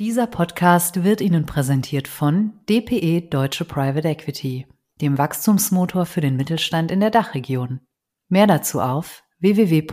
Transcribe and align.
Dieser 0.00 0.26
Podcast 0.26 1.04
wird 1.04 1.20
Ihnen 1.20 1.44
präsentiert 1.44 2.08
von 2.08 2.54
DPE 2.70 3.28
Deutsche 3.28 3.66
Private 3.66 4.08
Equity, 4.08 4.66
dem 5.02 5.18
Wachstumsmotor 5.18 6.06
für 6.06 6.22
den 6.22 6.36
Mittelstand 6.36 6.90
in 6.90 7.00
der 7.00 7.10
Dachregion. 7.10 7.80
Mehr 8.30 8.46
dazu 8.46 8.80
auf 8.80 9.22
www.dpe.de. 9.40 9.88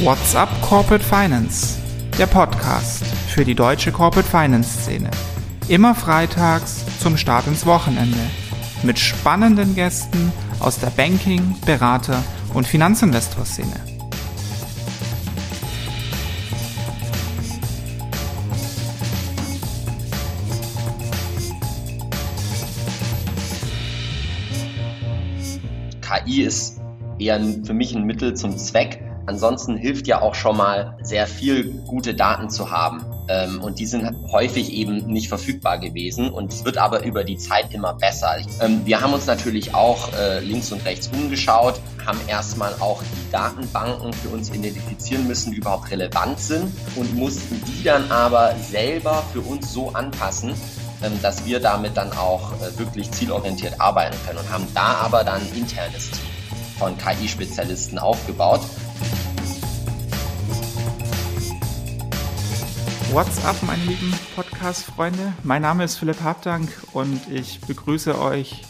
What's 0.00 0.34
up 0.34 0.48
Corporate 0.60 1.04
Finance? 1.04 1.78
Der 2.18 2.26
Podcast 2.26 3.06
für 3.28 3.44
die 3.44 3.54
deutsche 3.54 3.92
Corporate 3.92 4.28
Finance 4.28 4.80
Szene. 4.80 5.12
Immer 5.68 5.94
freitags 5.94 6.84
zum 6.98 7.16
Start 7.16 7.46
ins 7.46 7.64
Wochenende 7.64 8.18
mit 8.82 8.98
spannenden 8.98 9.74
Gästen 9.74 10.32
aus 10.58 10.78
der 10.78 10.90
Banking-, 10.90 11.56
Berater- 11.64 12.22
und 12.54 12.66
Finanzinvestor-Szene. 12.66 13.90
KI 26.00 26.42
ist 26.42 26.80
eher 27.18 27.40
für 27.64 27.74
mich 27.74 27.94
ein 27.94 28.04
Mittel 28.04 28.34
zum 28.34 28.56
Zweck. 28.56 29.09
Ansonsten 29.26 29.76
hilft 29.76 30.06
ja 30.06 30.22
auch 30.22 30.34
schon 30.34 30.56
mal 30.56 30.96
sehr 31.02 31.26
viel 31.26 31.82
gute 31.86 32.14
Daten 32.14 32.50
zu 32.50 32.70
haben. 32.70 33.04
Ähm, 33.28 33.62
und 33.62 33.78
die 33.78 33.86
sind 33.86 34.12
häufig 34.32 34.72
eben 34.72 35.06
nicht 35.06 35.28
verfügbar 35.28 35.78
gewesen 35.78 36.30
und 36.30 36.52
es 36.52 36.64
wird 36.64 36.78
aber 36.78 37.04
über 37.04 37.22
die 37.22 37.36
Zeit 37.36 37.72
immer 37.72 37.94
besser. 37.94 38.36
Ähm, 38.60 38.80
wir 38.84 39.00
haben 39.00 39.12
uns 39.12 39.26
natürlich 39.26 39.72
auch 39.72 40.12
äh, 40.14 40.40
links 40.40 40.72
und 40.72 40.84
rechts 40.84 41.08
umgeschaut, 41.08 41.80
haben 42.04 42.18
erstmal 42.26 42.74
auch 42.80 43.02
die 43.02 43.30
Datenbanken 43.30 44.12
für 44.14 44.30
uns 44.30 44.50
identifizieren 44.50 45.28
müssen, 45.28 45.52
die 45.52 45.58
überhaupt 45.58 45.92
relevant 45.92 46.40
sind 46.40 46.72
und 46.96 47.14
mussten 47.14 47.62
die 47.66 47.84
dann 47.84 48.10
aber 48.10 48.56
selber 48.56 49.22
für 49.32 49.42
uns 49.42 49.72
so 49.72 49.90
anpassen, 49.90 50.54
ähm, 51.02 51.12
dass 51.22 51.44
wir 51.44 51.60
damit 51.60 51.96
dann 51.96 52.12
auch 52.12 52.52
äh, 52.54 52.78
wirklich 52.78 53.12
zielorientiert 53.12 53.80
arbeiten 53.80 54.16
können 54.26 54.40
und 54.40 54.52
haben 54.52 54.66
da 54.74 54.96
aber 55.02 55.22
dann 55.22 55.40
ein 55.40 55.52
internes 55.56 56.10
Team 56.10 56.30
von 56.80 56.96
KI-Spezialisten 56.98 57.98
aufgebaut. 57.98 58.60
What's 63.12 63.44
up, 63.44 63.60
meine 63.64 63.82
lieben 63.82 64.14
Podcast-Freunde? 64.36 65.32
Mein 65.42 65.62
Name 65.62 65.82
ist 65.82 65.96
Philipp 65.96 66.22
Habdank 66.22 66.68
und 66.92 67.20
ich 67.28 67.60
begrüße 67.60 68.16
euch 68.16 68.62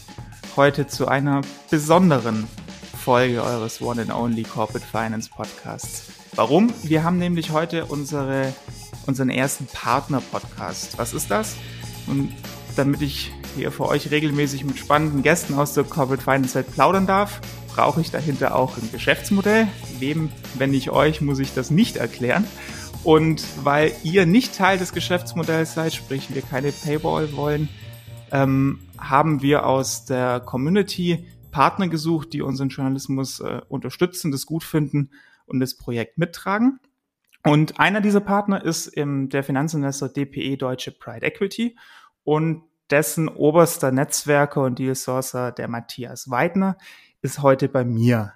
heute 0.55 0.87
zu 0.87 1.07
einer 1.07 1.41
besonderen 1.69 2.47
Folge 3.03 3.43
eures 3.43 3.83
One 3.83 4.01
and 4.01 4.11
Only 4.11 4.41
Corporate 4.41 4.83
Finance 4.83 5.29
Podcasts. 5.29 6.05
Warum? 6.33 6.73
Wir 6.81 7.03
haben 7.03 7.19
nämlich 7.19 7.51
heute 7.51 7.85
unsere, 7.85 8.51
unseren 9.05 9.29
ersten 9.29 9.67
Partner-Podcast. 9.67 10.97
Was 10.97 11.13
ist 11.13 11.29
das? 11.29 11.55
Und 12.07 12.33
damit 12.75 13.03
ich 13.03 13.31
hier 13.55 13.71
für 13.71 13.87
euch 13.87 14.09
regelmäßig 14.09 14.65
mit 14.65 14.79
spannenden 14.79 15.21
Gästen 15.21 15.53
aus 15.53 15.75
der 15.75 15.83
Corporate 15.83 16.23
Finance 16.23 16.55
Welt 16.55 16.71
plaudern 16.73 17.05
darf, 17.05 17.41
brauche 17.67 18.01
ich 18.01 18.09
dahinter 18.09 18.55
auch 18.55 18.75
ein 18.77 18.89
Geschäftsmodell. 18.91 19.67
Wem, 19.99 20.31
wenn 20.55 20.71
nicht 20.71 20.89
euch, 20.89 21.21
muss 21.21 21.37
ich 21.37 21.53
das 21.53 21.69
nicht 21.69 21.97
erklären. 21.97 22.47
Und 23.03 23.43
weil 23.65 23.93
ihr 24.03 24.25
nicht 24.25 24.55
Teil 24.55 24.77
des 24.77 24.93
Geschäftsmodells 24.93 25.73
seid, 25.73 25.93
sprich 25.93 26.33
wir 26.33 26.43
keine 26.43 26.71
Paywall 26.71 27.35
wollen, 27.35 27.67
ähm, 28.31 28.79
haben 28.97 29.41
wir 29.41 29.65
aus 29.65 30.05
der 30.05 30.39
Community 30.39 31.27
Partner 31.51 31.87
gesucht, 31.87 32.33
die 32.33 32.41
unseren 32.41 32.69
Journalismus 32.69 33.39
äh, 33.39 33.61
unterstützen, 33.67 34.31
das 34.31 34.45
gut 34.45 34.63
finden 34.63 35.09
und 35.45 35.59
das 35.59 35.75
Projekt 35.75 36.17
mittragen. 36.17 36.79
Und 37.43 37.79
einer 37.79 38.01
dieser 38.01 38.21
Partner 38.21 38.63
ist 38.63 38.87
im, 38.87 39.29
der 39.29 39.43
Finanzinvestor 39.43 40.09
DPE 40.09 40.57
Deutsche 40.57 40.91
Pride 40.91 41.25
Equity 41.25 41.75
und 42.23 42.63
dessen 42.91 43.27
oberster 43.29 43.91
Netzwerker 43.91 44.61
und 44.63 44.77
Deal 44.77 44.95
Sourcer, 44.95 45.51
der 45.51 45.67
Matthias 45.67 46.29
Weidner, 46.29 46.77
ist 47.21 47.41
heute 47.41 47.67
bei 47.67 47.83
mir. 47.83 48.33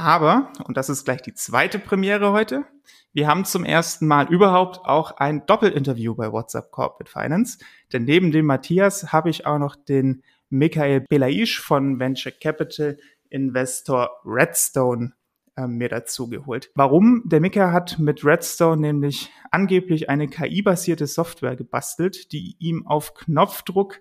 Aber, 0.00 0.50
und 0.64 0.78
das 0.78 0.88
ist 0.88 1.04
gleich 1.04 1.20
die 1.20 1.34
zweite 1.34 1.78
Premiere 1.78 2.32
heute, 2.32 2.64
wir 3.12 3.28
haben 3.28 3.44
zum 3.44 3.66
ersten 3.66 4.06
Mal 4.06 4.32
überhaupt 4.32 4.78
auch 4.86 5.18
ein 5.18 5.44
Doppelinterview 5.44 6.14
bei 6.14 6.32
WhatsApp 6.32 6.70
Corporate 6.70 7.10
Finance. 7.10 7.58
Denn 7.92 8.04
neben 8.04 8.30
dem 8.30 8.46
Matthias 8.46 9.12
habe 9.12 9.28
ich 9.28 9.44
auch 9.44 9.58
noch 9.58 9.76
den 9.76 10.22
Michael 10.48 11.02
Belaisch 11.02 11.60
von 11.60 12.00
Venture 12.00 12.32
Capital 12.32 12.96
Investor 13.28 14.10
Redstone 14.24 15.12
äh, 15.56 15.66
mir 15.66 15.90
dazu 15.90 16.30
geholt. 16.30 16.70
Warum? 16.74 17.22
Der 17.26 17.40
Mika 17.40 17.70
hat 17.70 17.98
mit 17.98 18.24
Redstone 18.24 18.80
nämlich 18.80 19.30
angeblich 19.50 20.08
eine 20.08 20.28
KI-basierte 20.28 21.06
Software 21.06 21.56
gebastelt, 21.56 22.32
die 22.32 22.56
ihm 22.58 22.86
auf 22.86 23.12
Knopfdruck 23.12 24.00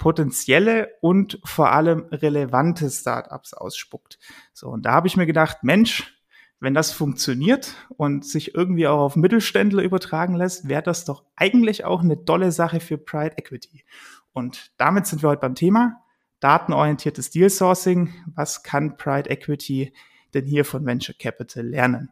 potenzielle 0.00 0.88
und 1.02 1.38
vor 1.44 1.70
allem 1.72 2.06
relevante 2.10 2.90
Startups 2.90 3.52
ausspuckt. 3.52 4.18
So, 4.54 4.68
und 4.68 4.86
da 4.86 4.92
habe 4.92 5.06
ich 5.06 5.16
mir 5.18 5.26
gedacht, 5.26 5.58
Mensch, 5.62 6.18
wenn 6.58 6.72
das 6.72 6.90
funktioniert 6.90 7.74
und 7.96 8.24
sich 8.24 8.54
irgendwie 8.54 8.88
auch 8.88 8.98
auf 8.98 9.16
Mittelständler 9.16 9.82
übertragen 9.82 10.34
lässt, 10.34 10.68
wäre 10.68 10.82
das 10.82 11.04
doch 11.04 11.24
eigentlich 11.36 11.84
auch 11.84 12.00
eine 12.00 12.24
tolle 12.24 12.50
Sache 12.50 12.80
für 12.80 12.96
Pride 12.96 13.36
Equity. 13.36 13.84
Und 14.32 14.72
damit 14.78 15.06
sind 15.06 15.22
wir 15.22 15.28
heute 15.28 15.42
beim 15.42 15.54
Thema 15.54 16.02
datenorientiertes 16.40 17.30
Deal 17.30 17.50
Sourcing. 17.50 18.14
Was 18.34 18.62
kann 18.62 18.96
Pride 18.96 19.28
Equity 19.28 19.92
denn 20.32 20.46
hier 20.46 20.64
von 20.64 20.86
Venture 20.86 21.14
Capital 21.18 21.66
lernen? 21.66 22.10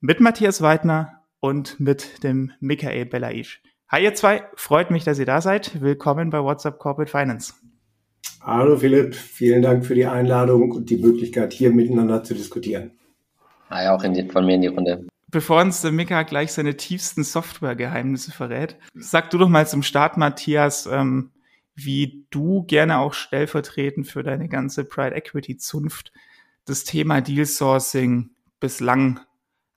Mit 0.00 0.18
Matthias 0.18 0.60
Weidner 0.60 1.24
und 1.38 1.78
mit 1.78 2.24
dem 2.24 2.50
Michael 2.58 3.06
Belaisch. 3.06 3.62
Hi 3.90 4.04
ihr 4.04 4.14
zwei, 4.14 4.44
freut 4.54 4.90
mich, 4.90 5.04
dass 5.04 5.18
ihr 5.18 5.24
da 5.24 5.40
seid. 5.40 5.80
Willkommen 5.80 6.28
bei 6.28 6.42
WhatsApp 6.42 6.78
Corporate 6.78 7.10
Finance. 7.10 7.54
Hallo 8.42 8.76
Philipp, 8.76 9.14
vielen 9.14 9.62
Dank 9.62 9.86
für 9.86 9.94
die 9.94 10.04
Einladung 10.04 10.72
und 10.72 10.90
die 10.90 10.98
Möglichkeit, 10.98 11.54
hier 11.54 11.70
miteinander 11.70 12.22
zu 12.22 12.34
diskutieren. 12.34 12.90
Hi, 13.70 13.88
auch 13.88 14.02
die, 14.02 14.28
von 14.28 14.44
mir 14.44 14.56
in 14.56 14.60
die 14.60 14.66
Runde. 14.66 15.06
Bevor 15.28 15.62
uns 15.62 15.80
der 15.80 15.92
Mika 15.92 16.22
gleich 16.24 16.52
seine 16.52 16.76
tiefsten 16.76 17.24
Software-Geheimnisse 17.24 18.30
verrät, 18.30 18.76
sag 18.92 19.30
du 19.30 19.38
doch 19.38 19.48
mal 19.48 19.66
zum 19.66 19.82
Start, 19.82 20.18
Matthias, 20.18 20.84
ähm, 20.84 21.30
wie 21.74 22.26
du 22.28 22.64
gerne 22.64 22.98
auch 22.98 23.14
stellvertretend 23.14 24.06
für 24.06 24.22
deine 24.22 24.50
ganze 24.50 24.84
Pride 24.84 25.16
Equity 25.16 25.56
Zunft 25.56 26.12
das 26.66 26.84
Thema 26.84 27.22
Deal 27.22 27.46
Sourcing 27.46 28.32
bislang 28.60 29.20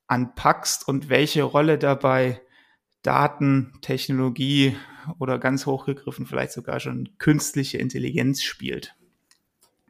anpackst 0.07 0.85
und 0.85 1.07
welche 1.07 1.44
Rolle 1.44 1.77
dabei 1.77 2.41
Daten, 3.03 3.73
Technologie 3.81 4.75
oder 5.19 5.39
ganz 5.39 5.66
hochgegriffen 5.66 6.25
vielleicht 6.25 6.51
sogar 6.51 6.79
schon 6.79 7.09
künstliche 7.17 7.78
Intelligenz 7.78 8.41
spielt. 8.41 8.95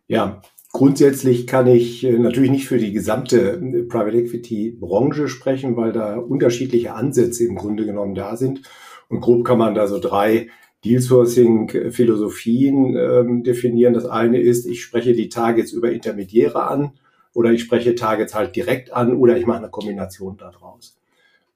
Ja, 0.08 0.42
Grundsätzlich 0.74 1.48
kann 1.48 1.68
ich 1.68 2.04
äh, 2.04 2.18
natürlich 2.18 2.50
nicht 2.52 2.68
für 2.68 2.78
die 2.78 2.94
gesamte 2.94 3.56
äh, 3.56 3.84
Private 3.84 4.18
Equity 4.18 4.72
Branche 4.80 5.28
sprechen, 5.28 5.76
weil 5.76 5.92
da 5.92 6.16
unterschiedliche 6.16 6.94
Ansätze 6.94 7.46
im 7.46 7.56
Grunde 7.56 7.86
genommen 7.86 8.16
da 8.16 8.38
sind. 8.38 8.62
Und 9.10 9.20
grob 9.20 9.44
kann 9.44 9.58
man 9.58 9.76
da 9.76 9.88
so 9.88 10.00
drei 10.00 10.50
Deal 10.86 11.02
Sourcing 11.02 11.92
Philosophien 11.92 12.96
ähm, 12.96 13.44
definieren. 13.44 13.94
Das 13.94 14.06
eine 14.06 14.40
ist, 14.40 14.66
ich 14.66 14.82
spreche 14.82 15.14
die 15.14 15.30
Targets 15.30 15.74
über 15.74 15.92
Intermediäre 15.92 16.64
an 16.64 16.94
oder 17.34 17.52
ich 17.52 17.62
spreche 17.62 17.94
Targets 17.94 18.34
halt 18.34 18.56
direkt 18.56 18.94
an 18.94 19.14
oder 19.14 19.38
ich 19.38 19.46
mache 19.46 19.60
eine 19.60 19.70
Kombination 19.70 20.38
daraus. 20.38 21.01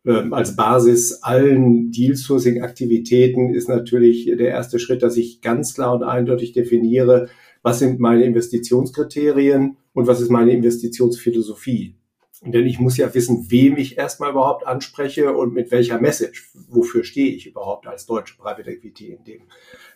Ähm, 0.05 0.33
als 0.33 0.55
Basis 0.55 1.23
allen 1.23 1.91
Deal 1.91 2.16
Sourcing 2.16 2.61
Aktivitäten 2.61 3.53
ist 3.53 3.67
natürlich 3.67 4.25
der 4.25 4.49
erste 4.49 4.79
Schritt, 4.79 5.01
dass 5.01 5.17
ich 5.17 5.41
ganz 5.41 5.73
klar 5.73 5.95
und 5.95 6.03
eindeutig 6.03 6.53
definiere, 6.53 7.29
was 7.63 7.79
sind 7.79 7.99
meine 7.99 8.23
Investitionskriterien 8.23 9.78
und 9.93 10.07
was 10.07 10.22
ist 10.22 10.29
meine 10.29 10.52
Investitionsphilosophie. 10.52 11.96
Denn 12.46 12.67
ich 12.67 12.79
muss 12.79 12.97
ja 12.97 13.11
wissen, 13.16 13.49
wem 13.49 13.78
ich 13.78 13.97
erstmal 13.97 14.31
überhaupt 14.31 14.67
anspreche 14.67 15.34
und 15.34 15.53
mit 15.53 15.72
welcher 15.72 15.99
Message, 15.99 16.52
wofür 16.69 17.03
stehe 17.03 17.34
ich 17.34 17.47
überhaupt 17.47 17.87
als 17.87 18.05
deutsche 18.05 18.37
Private 18.37 18.69
Equity 18.69 19.07
in 19.07 19.23
dem 19.23 19.41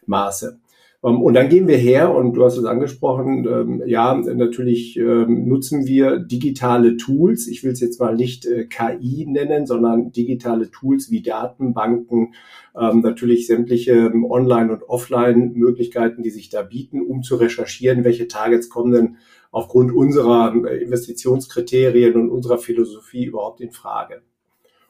Maße. 0.07 0.59
Ähm, 1.03 1.21
und 1.21 1.33
dann 1.33 1.49
gehen 1.49 1.67
wir 1.67 1.77
her, 1.77 2.13
und 2.13 2.33
du 2.33 2.43
hast 2.43 2.57
es 2.57 2.65
angesprochen, 2.65 3.47
ähm, 3.47 3.83
ja, 3.85 4.15
natürlich 4.15 4.97
ähm, 4.97 5.47
nutzen 5.47 5.85
wir 5.85 6.19
digitale 6.19 6.97
Tools. 6.97 7.47
Ich 7.47 7.63
will 7.63 7.71
es 7.71 7.79
jetzt 7.79 7.99
mal 7.99 8.15
nicht 8.15 8.45
äh, 8.45 8.65
KI 8.65 9.25
nennen, 9.27 9.65
sondern 9.65 10.11
digitale 10.11 10.69
Tools 10.71 11.09
wie 11.11 11.21
Datenbanken, 11.21 12.33
natürlich 12.75 13.47
sämtliche 13.47 14.13
Online- 14.29 14.71
und 14.71 14.87
Offline-Möglichkeiten, 14.87 16.23
die 16.23 16.29
sich 16.29 16.49
da 16.49 16.61
bieten, 16.61 17.01
um 17.01 17.23
zu 17.23 17.35
recherchieren, 17.35 18.05
welche 18.05 18.27
Targets 18.27 18.69
kommen 18.69 18.93
denn 18.93 19.17
aufgrund 19.51 19.91
unserer 19.91 20.53
Investitionskriterien 20.53 22.15
und 22.15 22.29
unserer 22.29 22.57
Philosophie 22.57 23.25
überhaupt 23.25 23.59
in 23.59 23.71
Frage. 23.71 24.21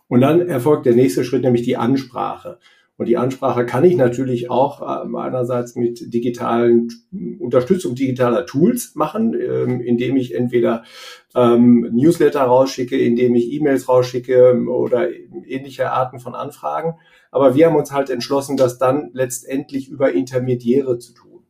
Und 0.07 0.21
dann 0.21 0.41
erfolgt 0.41 0.85
der 0.85 0.93
nächste 0.93 1.23
Schritt, 1.23 1.43
nämlich 1.43 1.63
die 1.63 1.77
Ansprache. 1.77 2.59
Und 2.99 3.07
die 3.07 3.15
Ansprache 3.15 3.65
kann 3.65 3.85
ich 3.85 3.95
natürlich 3.95 4.51
auch 4.51 4.81
äh, 4.81 5.17
einerseits 5.17 5.77
mit 5.77 6.13
digitalen 6.13 6.89
Unterstützung 7.39 7.95
digitaler 7.95 8.45
Tools 8.45 8.93
machen, 8.93 9.33
ähm, 9.39 9.79
indem 9.79 10.17
ich 10.17 10.35
entweder 10.35 10.83
ähm, 11.33 11.89
Newsletter 11.93 12.41
rausschicke, 12.41 12.97
indem 12.97 13.35
ich 13.35 13.53
E-Mails 13.53 13.87
rausschicke 13.87 14.65
oder 14.67 15.07
ähnliche 15.47 15.93
Arten 15.93 16.19
von 16.19 16.35
Anfragen. 16.35 16.95
Aber 17.31 17.55
wir 17.55 17.67
haben 17.67 17.77
uns 17.77 17.93
halt 17.93 18.09
entschlossen, 18.09 18.57
das 18.57 18.79
dann 18.79 19.11
letztendlich 19.13 19.87
über 19.87 20.11
Intermediäre 20.11 20.97
zu 20.97 21.13
tun. 21.13 21.45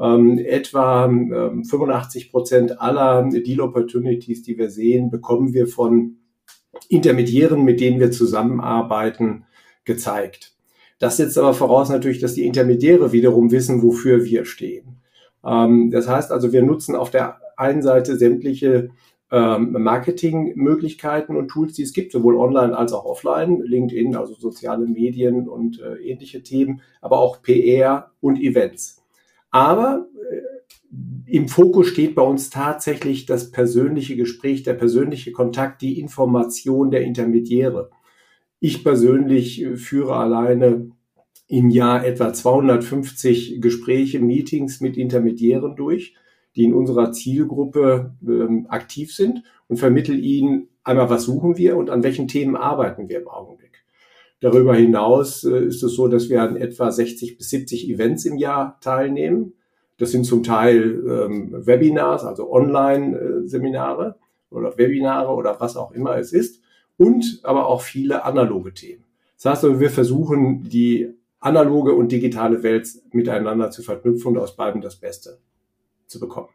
Ähm, 0.00 0.38
etwa 0.38 1.04
ähm, 1.04 1.62
85 1.62 2.30
Prozent 2.30 2.80
aller 2.80 3.28
Deal 3.28 3.60
Opportunities, 3.60 4.42
die 4.44 4.56
wir 4.56 4.70
sehen, 4.70 5.10
bekommen 5.10 5.52
wir 5.52 5.66
von 5.66 6.16
Intermediären, 6.88 7.64
mit 7.64 7.80
denen 7.80 8.00
wir 8.00 8.12
zusammenarbeiten, 8.12 9.44
gezeigt. 9.84 10.55
Das 10.98 11.18
setzt 11.18 11.36
aber 11.38 11.54
voraus 11.54 11.90
natürlich, 11.90 12.20
dass 12.20 12.34
die 12.34 12.46
Intermediäre 12.46 13.12
wiederum 13.12 13.50
wissen, 13.50 13.82
wofür 13.82 14.24
wir 14.24 14.44
stehen. 14.44 14.98
Ähm, 15.44 15.90
das 15.90 16.08
heißt 16.08 16.32
also, 16.32 16.52
wir 16.52 16.62
nutzen 16.62 16.94
auf 16.94 17.10
der 17.10 17.38
einen 17.56 17.82
Seite 17.82 18.16
sämtliche 18.16 18.90
ähm, 19.30 19.72
Marketingmöglichkeiten 19.72 21.36
und 21.36 21.48
Tools, 21.48 21.74
die 21.74 21.82
es 21.82 21.92
gibt, 21.92 22.12
sowohl 22.12 22.36
online 22.36 22.76
als 22.76 22.92
auch 22.92 23.04
offline, 23.04 23.60
LinkedIn, 23.60 24.14
also 24.14 24.34
soziale 24.34 24.86
Medien 24.86 25.48
und 25.48 25.80
äh, 25.80 25.96
ähnliche 25.96 26.42
Themen, 26.42 26.80
aber 27.00 27.18
auch 27.18 27.42
PR 27.42 28.12
und 28.20 28.40
Events. 28.40 29.02
Aber 29.50 30.06
äh, 30.30 30.56
im 31.26 31.48
Fokus 31.48 31.88
steht 31.88 32.14
bei 32.14 32.22
uns 32.22 32.50
tatsächlich 32.50 33.26
das 33.26 33.50
persönliche 33.50 34.16
Gespräch, 34.16 34.62
der 34.62 34.74
persönliche 34.74 35.32
Kontakt, 35.32 35.82
die 35.82 35.98
Information 35.98 36.90
der 36.92 37.02
Intermediäre. 37.02 37.90
Ich 38.60 38.84
persönlich 38.84 39.62
äh, 39.62 39.76
führe 39.76 40.16
alleine 40.16 40.90
im 41.48 41.70
Jahr 41.70 42.04
etwa 42.04 42.32
250 42.32 43.60
Gespräche, 43.60 44.18
Meetings 44.18 44.80
mit 44.80 44.96
Intermediären 44.96 45.76
durch, 45.76 46.14
die 46.56 46.64
in 46.64 46.74
unserer 46.74 47.12
Zielgruppe 47.12 48.14
ähm, 48.26 48.66
aktiv 48.68 49.14
sind 49.14 49.42
und 49.68 49.76
vermittel 49.76 50.18
ihnen 50.18 50.68
einmal, 50.82 51.10
was 51.10 51.24
suchen 51.24 51.56
wir 51.56 51.76
und 51.76 51.90
an 51.90 52.02
welchen 52.02 52.28
Themen 52.28 52.56
arbeiten 52.56 53.08
wir 53.08 53.20
im 53.20 53.28
Augenblick. 53.28 53.84
Darüber 54.40 54.74
hinaus 54.74 55.44
äh, 55.44 55.66
ist 55.66 55.82
es 55.82 55.94
so, 55.94 56.08
dass 56.08 56.28
wir 56.28 56.42
an 56.42 56.56
etwa 56.56 56.90
60 56.90 57.38
bis 57.38 57.50
70 57.50 57.88
Events 57.90 58.24
im 58.24 58.36
Jahr 58.36 58.78
teilnehmen. 58.80 59.54
Das 59.98 60.10
sind 60.10 60.24
zum 60.24 60.42
Teil 60.42 61.02
ähm, 61.08 61.66
Webinars, 61.66 62.24
also 62.24 62.50
Online-Seminare 62.50 64.16
äh, 64.18 64.54
oder 64.54 64.76
Webinare 64.76 65.32
oder 65.34 65.56
was 65.60 65.76
auch 65.76 65.92
immer 65.92 66.16
es 66.16 66.32
ist 66.32 66.60
und 66.96 67.40
aber 67.42 67.66
auch 67.66 67.82
viele 67.82 68.24
analoge 68.24 68.72
Themen. 68.74 69.04
Das 69.36 69.46
heißt, 69.46 69.64
also, 69.64 69.80
wir 69.80 69.90
versuchen, 69.90 70.62
die 70.62 71.14
analoge 71.40 71.94
und 71.94 72.10
digitale 72.10 72.62
Welt 72.62 72.88
miteinander 73.12 73.70
zu 73.70 73.82
verknüpfen 73.82 74.28
und 74.28 74.38
aus 74.38 74.56
beiden 74.56 74.80
das 74.80 74.96
Beste 74.96 75.38
zu 76.06 76.18
bekommen. 76.18 76.48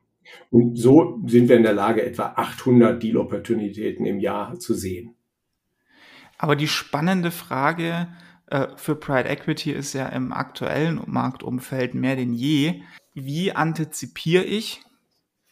Und 0.49 0.77
so 0.77 1.19
sind 1.25 1.49
wir 1.49 1.57
in 1.57 1.63
der 1.63 1.73
Lage, 1.73 2.03
etwa 2.03 2.33
800 2.35 3.01
Deal-Opportunitäten 3.01 4.05
im 4.05 4.19
Jahr 4.19 4.59
zu 4.59 4.73
sehen. 4.73 5.15
Aber 6.37 6.55
die 6.55 6.67
spannende 6.67 7.31
Frage 7.31 8.07
äh, 8.47 8.67
für 8.75 8.95
Pride 8.95 9.29
Equity 9.29 9.71
ist 9.71 9.93
ja 9.93 10.07
im 10.07 10.31
aktuellen 10.31 11.01
Marktumfeld 11.05 11.93
mehr 11.93 12.15
denn 12.15 12.33
je, 12.33 12.81
wie 13.13 13.51
antizipiere 13.51 14.43
ich 14.43 14.81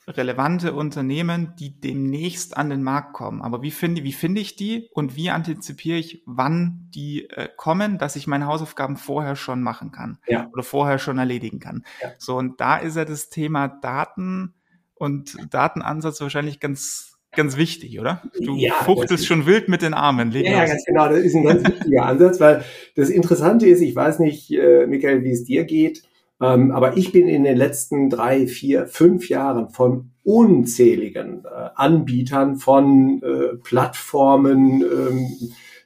relevante 0.09 0.73
Unternehmen, 0.73 1.53
die 1.59 1.79
demnächst 1.79 2.57
an 2.57 2.69
den 2.69 2.83
Markt 2.83 3.13
kommen. 3.13 3.41
Aber 3.41 3.61
wie 3.61 3.71
finde, 3.71 4.03
wie 4.03 4.11
finde 4.11 4.41
ich 4.41 4.56
die 4.56 4.89
und 4.94 5.15
wie 5.15 5.29
antizipiere 5.29 5.97
ich, 5.97 6.23
wann 6.25 6.89
die 6.94 7.29
äh, 7.29 7.50
kommen, 7.56 7.97
dass 7.97 8.15
ich 8.15 8.27
meine 8.27 8.47
Hausaufgaben 8.47 8.97
vorher 8.97 9.35
schon 9.35 9.61
machen 9.61 9.91
kann 9.91 10.17
ja. 10.27 10.50
oder 10.51 10.63
vorher 10.63 11.00
schon 11.00 11.17
erledigen 11.17 11.59
kann. 11.59 11.83
Ja. 12.01 12.11
So, 12.17 12.38
und 12.38 12.59
da 12.59 12.77
ist 12.77 12.97
ja 12.97 13.06
das 13.06 13.29
Thema 13.29 13.67
Daten 13.67 14.53
und 14.95 15.38
Datenansatz 15.51 16.19
wahrscheinlich 16.21 16.59
ganz 16.59 17.09
ganz 17.31 17.57
wichtig, 17.57 18.00
oder? 18.00 18.23
Du 18.41 18.56
ja, 18.56 18.73
fuchtelst 18.73 19.27
schon 19.27 19.45
wild 19.45 19.69
mit 19.69 19.83
den 19.83 19.94
Armen. 19.94 20.31
Leg 20.31 20.45
ja, 20.47 20.65
ganz 20.65 20.83
genau. 20.85 21.09
Das 21.09 21.19
ist 21.19 21.35
ein 21.35 21.44
ganz 21.44 21.63
wichtiger 21.63 22.06
Ansatz, 22.06 22.39
weil 22.39 22.63
das 22.95 23.09
Interessante 23.09 23.67
ist, 23.67 23.81
ich 23.81 23.95
weiß 23.95 24.17
nicht, 24.19 24.51
äh, 24.51 24.88
Michael, 24.88 25.23
wie 25.23 25.31
es 25.31 25.44
dir 25.44 25.65
geht, 25.65 26.03
ähm, 26.41 26.71
aber 26.71 26.97
ich 26.97 27.12
bin 27.12 27.27
in 27.27 27.44
den 27.44 27.57
letzten 27.57 28.09
drei, 28.09 28.47
vier, 28.47 28.88
fünf 28.88 29.27
Jahren 29.30 29.69
von 29.69 30.12
unzähligen 30.24 31.44
äh, 31.45 31.69
Anbietern, 31.75 32.56
von 32.56 33.21
äh, 33.21 33.57
Plattformen, 33.57 34.81
ähm, 34.81 35.27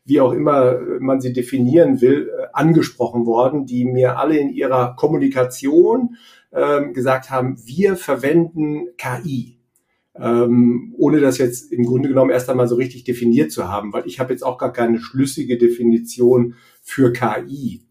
wie 0.06 0.20
auch 0.20 0.34
immer 0.34 0.80
man 1.00 1.22
sie 1.22 1.34
definieren 1.34 2.02
will, 2.02 2.30
äh, 2.30 2.48
angesprochen 2.54 3.26
worden, 3.26 3.66
die 3.66 3.86
mir 3.86 4.20
alle 4.20 4.38
in 4.38 4.50
ihrer 4.50 4.96
Kommunikation 4.96 6.18
ähm, 6.52 6.94
gesagt 6.94 7.32
haben, 7.32 7.58
wir 7.66 7.96
verwenden 7.96 8.90
KI. 8.98 9.58
Ähm, 10.16 10.94
ohne 11.00 11.20
das 11.20 11.40
jetzt 11.40 11.72
im 11.72 11.86
Grunde 11.86 12.10
genommen 12.10 12.30
erst 12.30 12.48
einmal 12.48 12.68
so 12.68 12.76
richtig 12.76 13.04
definiert 13.04 13.52
zu 13.52 13.68
haben, 13.70 13.92
weil 13.94 14.06
ich 14.06 14.20
habe 14.20 14.32
jetzt 14.32 14.44
auch 14.44 14.60
gar 14.60 14.72
keine 14.72 15.00
schlüssige 15.00 15.58
Definition 15.58 16.54
für 16.84 17.12
KI. 17.12 17.82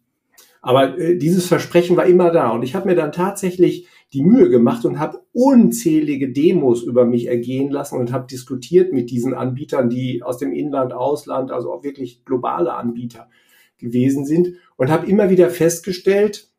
Aber 0.62 0.98
äh, 0.98 1.18
dieses 1.18 1.46
Versprechen 1.46 1.96
war 1.96 2.06
immer 2.06 2.30
da. 2.30 2.50
Und 2.50 2.62
ich 2.62 2.74
habe 2.74 2.88
mir 2.88 2.94
dann 2.94 3.12
tatsächlich 3.12 3.88
die 4.12 4.22
Mühe 4.22 4.48
gemacht 4.48 4.84
und 4.84 4.98
habe 4.98 5.22
unzählige 5.32 6.32
Demos 6.32 6.82
über 6.82 7.04
mich 7.04 7.26
ergehen 7.26 7.70
lassen 7.70 7.98
und 7.98 8.12
habe 8.12 8.26
diskutiert 8.26 8.92
mit 8.92 9.10
diesen 9.10 9.34
Anbietern, 9.34 9.90
die 9.90 10.22
aus 10.22 10.38
dem 10.38 10.52
Inland, 10.52 10.92
Ausland, 10.92 11.50
also 11.50 11.72
auch 11.72 11.82
wirklich 11.82 12.24
globale 12.24 12.74
Anbieter 12.74 13.28
gewesen 13.78 14.24
sind 14.24 14.54
und 14.76 14.90
habe 14.90 15.06
immer 15.06 15.30
wieder 15.30 15.50
festgestellt, 15.50 16.52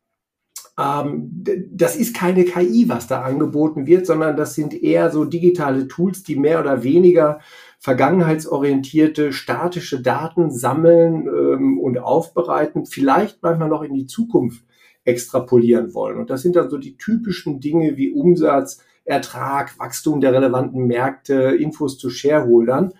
ähm, 0.78 1.30
das 1.70 1.96
ist 1.96 2.14
keine 2.14 2.44
KI, 2.44 2.88
was 2.88 3.06
da 3.06 3.22
angeboten 3.22 3.86
wird, 3.86 4.06
sondern 4.06 4.36
das 4.36 4.54
sind 4.54 4.74
eher 4.74 5.10
so 5.10 5.24
digitale 5.24 5.86
Tools, 5.86 6.24
die 6.24 6.36
mehr 6.36 6.60
oder 6.60 6.82
weniger 6.82 7.40
vergangenheitsorientierte, 7.84 9.34
statische 9.34 10.00
Daten 10.00 10.50
sammeln 10.50 11.26
ähm, 11.26 11.78
und 11.78 11.98
aufbereiten, 11.98 12.86
vielleicht 12.86 13.42
manchmal 13.42 13.68
noch 13.68 13.82
in 13.82 13.92
die 13.92 14.06
Zukunft 14.06 14.64
extrapolieren 15.04 15.92
wollen. 15.92 16.16
Und 16.16 16.30
das 16.30 16.40
sind 16.40 16.56
dann 16.56 16.70
so 16.70 16.78
die 16.78 16.96
typischen 16.96 17.60
Dinge 17.60 17.98
wie 17.98 18.10
Umsatz, 18.10 18.82
Ertrag, 19.04 19.78
Wachstum 19.78 20.22
der 20.22 20.32
relevanten 20.32 20.86
Märkte, 20.86 21.34
Infos 21.34 21.98
zu 21.98 22.08
Shareholdern. 22.08 22.94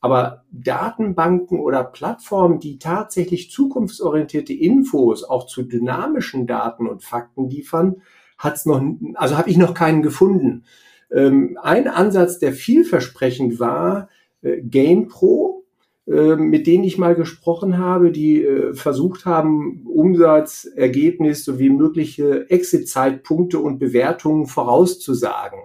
Aber 0.00 0.44
Datenbanken 0.52 1.58
oder 1.58 1.82
Plattformen, 1.82 2.60
die 2.60 2.78
tatsächlich 2.78 3.50
zukunftsorientierte 3.50 4.52
Infos 4.52 5.24
auch 5.24 5.46
zu 5.46 5.64
dynamischen 5.64 6.46
Daten 6.46 6.86
und 6.86 7.02
Fakten 7.02 7.50
liefern, 7.50 8.02
hat's 8.38 8.66
noch, 8.66 8.80
also 9.14 9.36
habe 9.36 9.50
ich 9.50 9.56
noch 9.56 9.74
keinen 9.74 10.02
gefunden. 10.02 10.62
Ähm, 11.10 11.58
ein 11.60 11.88
Ansatz, 11.88 12.38
der 12.38 12.52
vielversprechend 12.52 13.58
war, 13.58 14.08
äh, 14.42 14.60
GamePro, 14.62 15.64
äh, 16.06 16.36
mit 16.36 16.66
denen 16.66 16.84
ich 16.84 16.96
mal 16.98 17.14
gesprochen 17.14 17.78
habe, 17.78 18.12
die 18.12 18.42
äh, 18.42 18.74
versucht 18.74 19.26
haben, 19.26 19.86
Umsatz, 19.86 20.64
Ergebnis 20.64 21.44
sowie 21.44 21.70
mögliche 21.70 22.48
Exit-Zeitpunkte 22.48 23.58
und 23.58 23.78
Bewertungen 23.78 24.46
vorauszusagen. 24.46 25.58